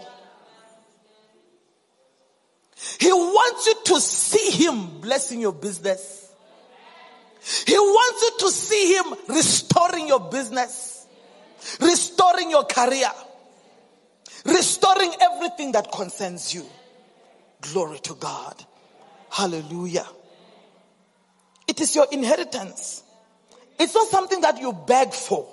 He 3.00 3.12
wants 3.12 3.66
you 3.66 3.74
to 3.86 4.00
see 4.00 4.64
him 4.64 5.00
blessing 5.00 5.40
your 5.40 5.54
business. 5.54 6.24
He 7.66 7.76
wants 7.76 8.22
you 8.22 8.46
to 8.46 8.52
see 8.52 8.94
Him 8.94 9.14
restoring 9.28 10.08
your 10.08 10.20
business, 10.20 10.93
restoring 12.14 12.50
your 12.50 12.64
career, 12.64 13.10
restoring 14.44 15.12
everything 15.20 15.72
that 15.72 15.90
concerns 15.90 16.54
you. 16.54 16.64
Glory 17.60 17.98
to 18.00 18.14
God. 18.14 18.64
Hallelujah. 19.30 20.06
It 21.66 21.80
is 21.80 21.94
your 21.94 22.06
inheritance. 22.12 23.02
It's 23.78 23.94
not 23.94 24.08
something 24.08 24.40
that 24.42 24.60
you 24.60 24.72
beg 24.72 25.12
for. 25.12 25.46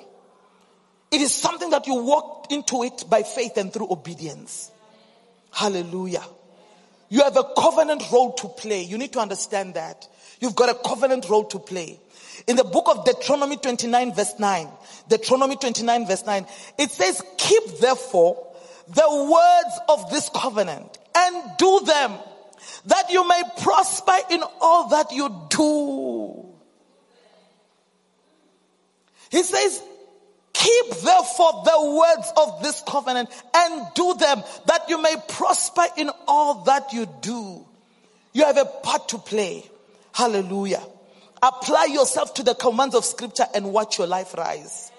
It 1.10 1.22
is 1.22 1.34
something 1.34 1.72
that 1.72 1.88
you 1.88 1.96
walk 2.04 2.48
into 2.52 2.84
it 2.84 3.06
by 3.10 3.24
faith 3.24 3.58
and 3.58 3.74
through 3.74 3.92
obedience. 3.92 4.72
Hallelujah. 5.52 6.24
You 7.10 7.24
have 7.24 7.36
a 7.36 7.44
covenant 7.58 8.04
role 8.12 8.34
to 8.34 8.48
play. 8.48 8.84
You 8.84 8.98
need 8.98 9.14
to 9.14 9.20
understand 9.20 9.74
that. 9.74 10.08
You've 10.40 10.56
got 10.56 10.70
a 10.70 10.88
covenant 10.88 11.28
role 11.28 11.46
to 11.46 11.60
play. 11.60 12.00
In 12.48 12.56
the 12.56 12.64
book 12.64 12.88
of 12.88 13.06
Deuteronomy 13.06 13.58
29 13.58 14.14
verse 14.14 14.34
9, 14.40 14.68
Deuteronomy 15.10 15.56
29 15.56 16.08
verse 16.08 16.26
9, 16.26 16.46
it 16.78 16.92
says, 16.92 17.22
keep 17.38 17.80
therefore 17.80 18.48
the 18.88 19.30
words 19.32 19.80
of 19.90 20.10
this 20.12 20.30
covenant 20.34 20.98
and 21.16 21.52
do 21.58 21.82
them 21.86 22.14
that 22.86 23.12
you 23.12 23.28
may 23.28 23.42
prosper 23.62 24.18
in 24.30 24.44
all 24.60 24.90
that 24.90 25.12
you 25.12 25.30
do. 25.50 26.46
He 29.30 29.44
says, 29.44 29.82
keep 30.54 30.90
therefore 31.02 31.64
the 31.64 31.96
words 31.98 32.34
of 32.38 32.64
this 32.64 32.84
covenant 32.86 33.30
and 33.56 33.86
do 33.96 34.14
them 34.16 34.44
that 34.66 34.90
you 34.90 35.02
may 35.02 35.16
prosper 35.28 35.86
in 35.98 36.10
all 36.28 36.64
that 36.64 36.92
you 36.94 37.08
do. 37.22 37.66
You 38.34 38.46
have 38.46 38.58
a 38.58 38.66
part 38.66 39.10
to 39.10 39.18
play. 39.18 39.70
Hallelujah. 40.14 40.84
Apply 41.42 41.86
yourself 41.86 42.36
to 42.36 42.44
the 42.44 42.54
commands 42.54 42.94
of 42.94 43.04
scripture 43.04 43.46
and 43.54 43.74
watch 43.74 43.98
your 43.98 44.08
life 44.08 44.36
rise. 44.36 44.92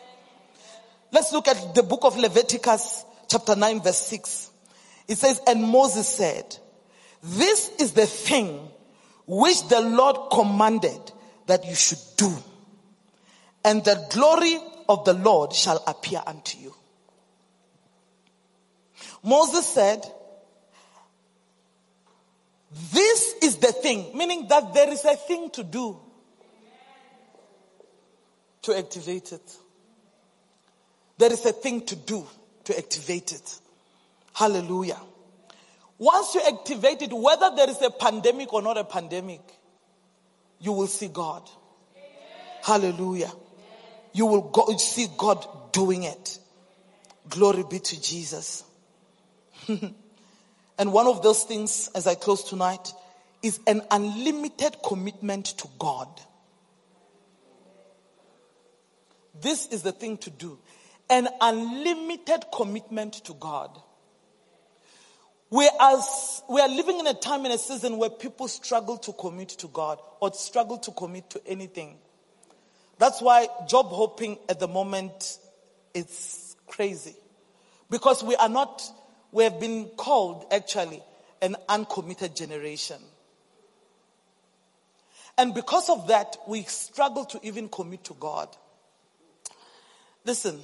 Let's 1.13 1.33
look 1.33 1.47
at 1.47 1.75
the 1.75 1.83
book 1.83 2.01
of 2.05 2.17
Leviticus, 2.17 3.05
chapter 3.29 3.55
9, 3.55 3.83
verse 3.83 3.99
6. 3.99 4.51
It 5.09 5.19
says, 5.19 5.41
And 5.47 5.63
Moses 5.63 6.09
said, 6.09 6.57
This 7.23 7.71
is 7.79 7.93
the 7.93 8.07
thing 8.07 8.69
which 9.27 9.69
the 9.69 9.81
Lord 9.83 10.17
commanded 10.33 11.13
that 11.47 11.65
you 11.67 11.75
should 11.75 11.99
do, 12.17 12.35
and 13.65 13.85
the 13.85 14.07
glory 14.11 14.59
of 14.89 15.05
the 15.05 15.13
Lord 15.13 15.53
shall 15.53 15.83
appear 15.87 16.23
unto 16.27 16.59
you. 16.59 16.75
Moses 19.23 19.67
said, 19.67 20.05
This 22.93 23.35
is 23.43 23.59
the 23.59 23.73
thing, 23.73 24.17
meaning 24.17 24.49
that 24.49 24.75
there 24.75 24.91
is 24.91 25.05
a 25.05 25.15
thing 25.15 25.51
to 25.51 25.63
do 25.63 26.01
to 28.63 28.77
activate 28.77 29.33
it. 29.33 29.57
There 31.19 31.33
is 31.33 31.45
a 31.47 31.53
thing 31.53 31.85
to 31.87 31.97
do 31.97 32.27
to 32.65 32.77
activate 32.77 33.33
it. 33.33 33.59
Hallelujah. 34.33 34.99
Once 35.99 36.35
you 36.35 36.41
activate 36.47 37.03
it, 37.03 37.13
whether 37.13 37.51
there 37.55 37.69
is 37.69 37.81
a 37.83 37.91
pandemic 37.91 38.53
or 38.53 38.63
not 38.63 38.77
a 38.79 38.85
pandemic, 38.85 39.41
you 40.59 40.73
will 40.73 40.87
see 40.87 41.09
God. 41.09 41.49
Hallelujah. 42.63 43.31
You 44.13 44.27
will 44.27 44.51
go, 44.51 44.77
see 44.77 45.09
God 45.17 45.47
doing 45.73 46.05
it. 46.05 46.39
Glory 47.29 47.65
be 47.69 47.79
to 47.79 48.01
Jesus. 48.01 48.65
and 49.69 50.93
one 50.93 51.07
of 51.07 51.23
those 51.23 51.45
things, 51.45 51.91
as 51.95 52.07
I 52.07 52.15
close 52.15 52.45
tonight, 52.45 52.93
is 53.43 53.59
an 53.67 53.83
unlimited 53.91 54.77
commitment 54.85 55.47
to 55.47 55.69
God. 55.79 56.09
This 59.43 59.67
is 59.67 59.83
the 59.83 59.93
thing 59.93 60.17
to 60.19 60.31
do. 60.31 60.59
An 61.11 61.29
unlimited 61.41 62.45
commitment 62.55 63.15
to 63.25 63.35
God. 63.35 63.77
We 65.51 65.69
are, 65.79 65.99
we 66.49 66.61
are 66.63 66.69
living 66.69 66.99
in 67.01 67.07
a 67.07 67.13
time 67.13 67.45
in 67.45 67.53
a 67.53 67.59
season 67.59 67.99
where 67.99 68.09
people 68.09 68.49
struggle 68.49 68.97
to 68.99 69.13
commit 69.13 69.51
to 69.51 69.69
God 69.69 69.99
or 70.21 70.33
struggle 70.33 70.79
to 70.79 70.93
commit 70.93 71.29
to 71.31 71.47
anything. 71.47 71.99
That's 72.99 73.21
why 73.21 73.49
job 73.69 73.89
hopping 73.91 74.39
at 74.49 74.61
the 74.61 74.69
moment 74.69 75.39
is 75.93 76.57
crazy. 76.67 77.17
Because 77.91 78.23
we 78.25 78.35
are 78.37 78.49
not, 78.49 78.83
we 79.31 79.45
have 79.45 79.61
been 79.61 79.91
called 79.97 80.47
actually 80.51 81.03
an 81.43 81.57
uncommitted 81.69 82.35
generation. 82.35 83.03
And 85.37 85.53
because 85.53 85.91
of 85.91 86.09
that, 86.09 86.37
we 86.47 86.63
struggle 86.63 87.25
to 87.27 87.41
even 87.43 87.69
commit 87.69 88.05
to 88.05 88.15
God. 88.15 88.49
Listen, 90.25 90.61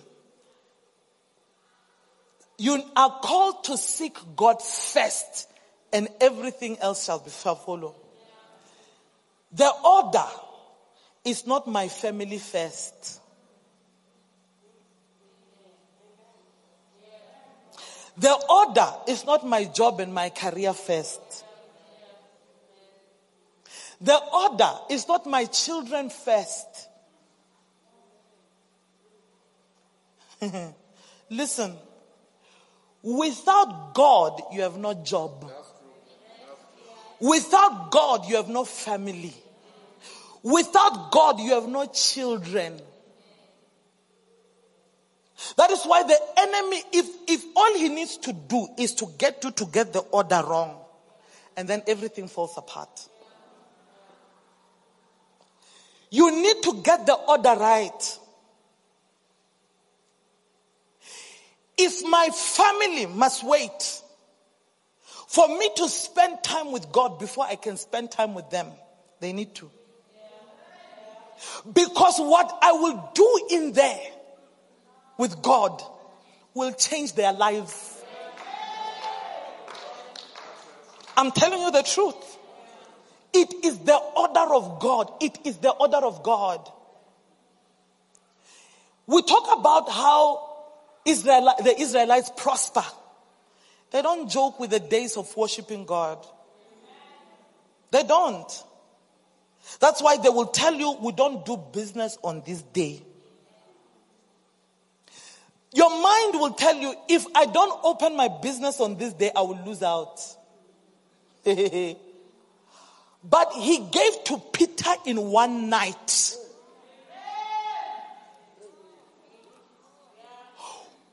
you 2.59 2.83
are 2.97 3.21
called 3.23 3.65
to 3.65 3.77
seek 3.77 4.17
God 4.37 4.63
first, 4.63 5.49
and 5.93 6.09
everything 6.21 6.79
else 6.81 7.05
shall 7.05 7.19
be 7.19 7.31
shall 7.31 7.55
follow. 7.55 7.95
The 9.53 9.71
order 9.85 10.27
is 11.25 11.47
not 11.47 11.67
my 11.67 11.89
family 11.89 12.39
first. 12.39 13.21
The 18.17 18.35
order 18.51 18.93
is 19.07 19.25
not 19.25 19.47
my 19.47 19.65
job 19.65 20.01
and 20.01 20.13
my 20.13 20.31
career 20.31 20.73
first. 20.73 21.21
The 24.01 24.17
order 24.17 24.73
is 24.91 25.07
not 25.07 25.27
my 25.27 25.45
children 25.45 26.11
first. 26.11 26.88
Listen, 31.31 31.75
without 33.03 33.95
God, 33.95 34.43
you 34.53 34.63
have 34.63 34.77
no 34.77 34.95
job. 34.95 35.51
Without 37.21 37.91
God, 37.91 38.29
you 38.29 38.37
have 38.37 38.49
no 38.49 38.65
family. 38.65 39.35
Without 40.43 41.11
God, 41.11 41.41
you 41.41 41.53
have 41.55 41.69
no 41.69 41.87
children. 41.87 42.81
That 45.57 45.71
is 45.71 45.85
why 45.85 46.03
the 46.03 46.19
enemy, 46.37 46.83
if, 46.93 47.07
if 47.29 47.45
all 47.57 47.75
he 47.75 47.89
needs 47.89 48.17
to 48.19 48.33
do 48.33 48.69
is 48.79 48.95
to 48.95 49.07
get 49.19 49.43
you 49.45 49.51
to 49.53 49.65
get 49.67 49.93
the 49.93 50.01
order 50.01 50.43
wrong, 50.47 50.77
and 51.57 51.69
then 51.69 51.83
everything 51.87 52.29
falls 52.29 52.57
apart. 52.57 53.09
You 56.11 56.31
need 56.31 56.63
to 56.63 56.81
get 56.83 57.07
the 57.07 57.15
order 57.15 57.55
right. 57.57 58.19
If 61.79 62.05
my 62.05 62.29
family 62.31 63.07
must 63.07 63.45
wait 63.45 64.03
for 65.29 65.47
me 65.47 65.71
to 65.77 65.89
spend 65.89 66.43
time 66.43 66.73
with 66.73 66.91
God 66.91 67.19
before 67.19 67.45
I 67.45 67.55
can 67.55 67.77
spend 67.77 68.11
time 68.11 68.35
with 68.35 68.51
them, 68.51 68.67
they 69.21 69.33
need 69.33 69.55
to. 69.57 69.71
Because 71.73 72.19
what 72.19 72.59
I 72.61 72.73
will 72.73 73.11
do 73.15 73.47
in 73.53 73.73
there 73.73 74.01
with 75.19 75.41
God 75.41 75.83
will 76.55 76.73
change 76.73 77.15
their 77.15 77.33
lives. 77.33 78.03
I'm 81.17 81.31
telling 81.31 81.61
you 81.61 81.71
the 81.71 81.83
truth. 81.83 82.39
It 83.33 83.65
is 83.65 83.79
the 83.79 83.97
order 83.97 84.55
of 84.55 84.81
God. 84.81 85.13
It 85.21 85.39
is 85.45 85.59
the 85.59 85.71
order 85.71 85.99
of 85.99 86.23
God. 86.23 86.69
We 89.07 89.23
talk 89.23 89.59
about 89.59 89.91
how 89.91 90.48
Israel, 91.05 91.55
the 91.63 91.81
Israelites 91.81 92.31
prosper. 92.37 92.85
They 93.91 94.03
don't 94.03 94.31
joke 94.31 94.61
with 94.61 94.71
the 94.71 94.81
days 94.81 95.17
of 95.17 95.35
worshiping 95.37 95.85
God. 95.85 96.25
They 97.91 98.03
don't. 98.03 98.65
That's 99.81 100.03
why 100.03 100.19
they 100.19 100.29
will 100.29 100.47
tell 100.47 100.75
you 100.75 100.97
we 101.01 101.13
don't 101.13 101.45
do 101.45 101.57
business 101.57 102.19
on 102.23 102.43
this 102.45 102.63
day. 102.63 103.03
Your 105.73 105.91
mind 105.91 106.41
will 106.41 106.55
tell 106.55 106.77
you 106.77 106.95
if 107.09 107.27
I 107.35 107.47
don't 107.47 107.81
open 107.85 108.17
my 108.17 108.29
business 108.29 108.81
on 108.81 108.97
this 108.97 109.13
day, 109.13 109.31
I 109.35 109.43
will 109.43 109.61
lose 109.65 109.83
out. 109.83 110.21
but 111.45 113.53
he 113.55 113.79
gave 113.79 114.25
to 114.25 114.43
Peter 114.53 114.91
in 115.07 115.31
one 115.31 115.69
night. 115.69 116.37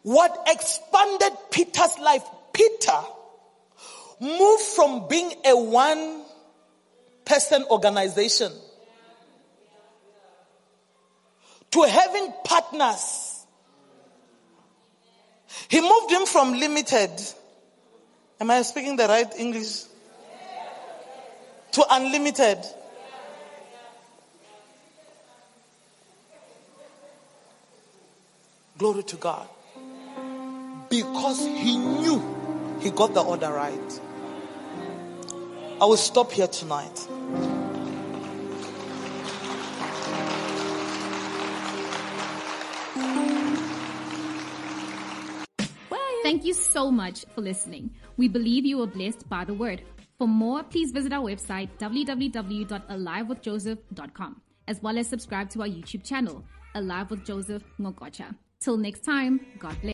What 0.05 0.39
expanded 0.45 1.33
Peter's 1.49 1.97
life, 1.97 2.21
Peter 2.53 2.99
moved 4.19 4.61
from 4.61 5.07
being 5.07 5.33
a 5.43 5.57
one 5.57 6.21
person 7.25 7.65
organization 7.71 8.51
to 11.71 11.81
having 11.81 12.31
partners. 12.43 13.47
He 15.69 15.81
moved 15.81 16.11
him 16.11 16.27
from 16.27 16.53
limited. 16.53 17.09
Am 18.39 18.51
I 18.51 18.61
speaking 18.61 18.97
the 18.97 19.07
right 19.07 19.33
English? 19.39 19.85
To 21.71 21.85
unlimited. 21.89 22.59
Glory 28.77 29.01
to 29.01 29.15
God. 29.15 29.47
Because 30.89 31.45
he 31.45 31.77
knew 31.77 32.21
he 32.79 32.89
got 32.91 33.13
the 33.13 33.21
order 33.21 33.51
right. 33.51 34.01
I 35.81 35.85
will 35.85 35.97
stop 35.97 36.31
here 36.31 36.47
tonight. 36.47 37.07
Thank 46.23 46.43
you 46.43 46.53
so 46.55 46.89
much 46.89 47.23
for 47.35 47.41
listening. 47.41 47.91
We 48.17 48.27
believe 48.27 48.65
you 48.65 48.79
were 48.79 48.87
blessed 48.87 49.29
by 49.29 49.45
the 49.45 49.53
word. 49.53 49.83
For 50.17 50.27
more, 50.27 50.63
please 50.63 50.91
visit 50.91 51.13
our 51.13 51.21
website 51.21 51.69
www.alivewithjoseph.com 51.77 54.41
as 54.67 54.81
well 54.81 54.97
as 54.97 55.07
subscribe 55.07 55.51
to 55.51 55.61
our 55.61 55.67
YouTube 55.67 56.03
channel, 56.03 56.43
Alive 56.73 57.11
with 57.11 57.23
Joseph 57.23 57.61
Ngokocha. 57.79 58.33
Till 58.59 58.77
next 58.77 59.03
time, 59.03 59.39
God 59.59 59.75
bless. 59.81 59.93